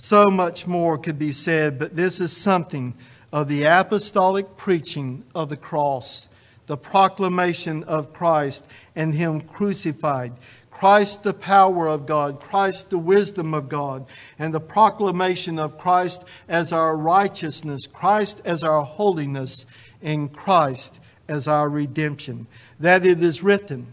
So 0.00 0.26
much 0.26 0.64
more 0.64 0.96
could 0.96 1.18
be 1.18 1.32
said, 1.32 1.76
but 1.76 1.96
this 1.96 2.20
is 2.20 2.34
something 2.34 2.94
of 3.32 3.48
the 3.48 3.64
apostolic 3.64 4.56
preaching 4.56 5.24
of 5.34 5.48
the 5.48 5.56
cross, 5.56 6.28
the 6.68 6.76
proclamation 6.76 7.82
of 7.82 8.12
Christ 8.12 8.64
and 8.94 9.12
Him 9.12 9.40
crucified. 9.40 10.32
Christ, 10.70 11.24
the 11.24 11.34
power 11.34 11.88
of 11.88 12.06
God, 12.06 12.40
Christ, 12.40 12.90
the 12.90 12.98
wisdom 12.98 13.52
of 13.52 13.68
God, 13.68 14.06
and 14.38 14.54
the 14.54 14.60
proclamation 14.60 15.58
of 15.58 15.76
Christ 15.76 16.22
as 16.48 16.72
our 16.72 16.96
righteousness, 16.96 17.88
Christ 17.92 18.40
as 18.44 18.62
our 18.62 18.84
holiness, 18.84 19.66
and 20.00 20.32
Christ 20.32 21.00
as 21.26 21.48
our 21.48 21.68
redemption. 21.68 22.46
That 22.78 23.04
it 23.04 23.20
is 23.20 23.42
written, 23.42 23.88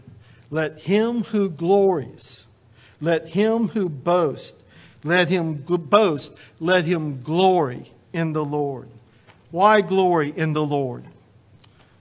Let 0.50 0.78
him 0.78 1.24
who 1.24 1.50
glories, 1.50 2.46
let 3.00 3.30
him 3.30 3.68
who 3.68 3.88
boasts, 3.88 4.62
let 5.06 5.28
him 5.28 5.54
boast. 5.54 6.34
Let 6.58 6.84
him 6.84 7.22
glory 7.22 7.92
in 8.12 8.32
the 8.32 8.44
Lord. 8.44 8.88
Why 9.50 9.80
glory 9.80 10.32
in 10.36 10.52
the 10.52 10.64
Lord? 10.64 11.04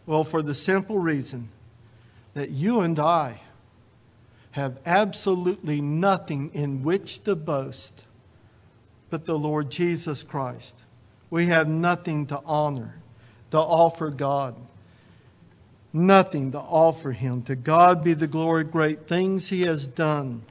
Well, 0.06 0.24
for 0.24 0.42
the 0.42 0.56
simple 0.56 1.00
reason 1.00 1.50
that 2.34 2.50
you 2.50 2.82
and 2.82 3.00
I 3.00 3.42
have 4.52 4.80
absolutely 4.86 5.82
nothing 5.82 6.52
in 6.54 6.84
which 6.84 7.24
to 7.24 7.36
boast 7.36 8.04
but 9.10 9.26
the 9.26 9.38
Lord 9.38 9.70
Jesus 9.70 10.24
Christ. 10.24 10.78
We 11.30 11.48
have 11.48 11.68
nothing 11.68 12.26
to 12.28 12.42
honor, 12.46 12.96
to 13.52 13.60
offer 13.60 14.10
God. 14.10 14.56
Nothing 15.94 16.52
to 16.52 16.60
offer 16.60 17.12
him. 17.12 17.44
To 17.44 17.56
God 17.56 18.04
be 18.04 18.14
the 18.14 18.28
glory, 18.28 18.64
great 18.64 19.08
things 19.08 19.48
he 19.48 19.62
has 19.62 19.88
done. 19.88 20.44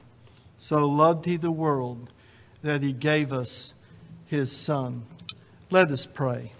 So 0.57 0.87
loved 0.87 1.25
he 1.25 1.37
the 1.37 1.51
world 1.51 2.09
that 2.65 2.81
he 2.81 2.91
gave 2.91 3.31
us 3.31 3.75
his 4.25 4.51
son. 4.51 5.05
Let 5.69 5.91
us 5.91 6.07
pray. 6.07 6.51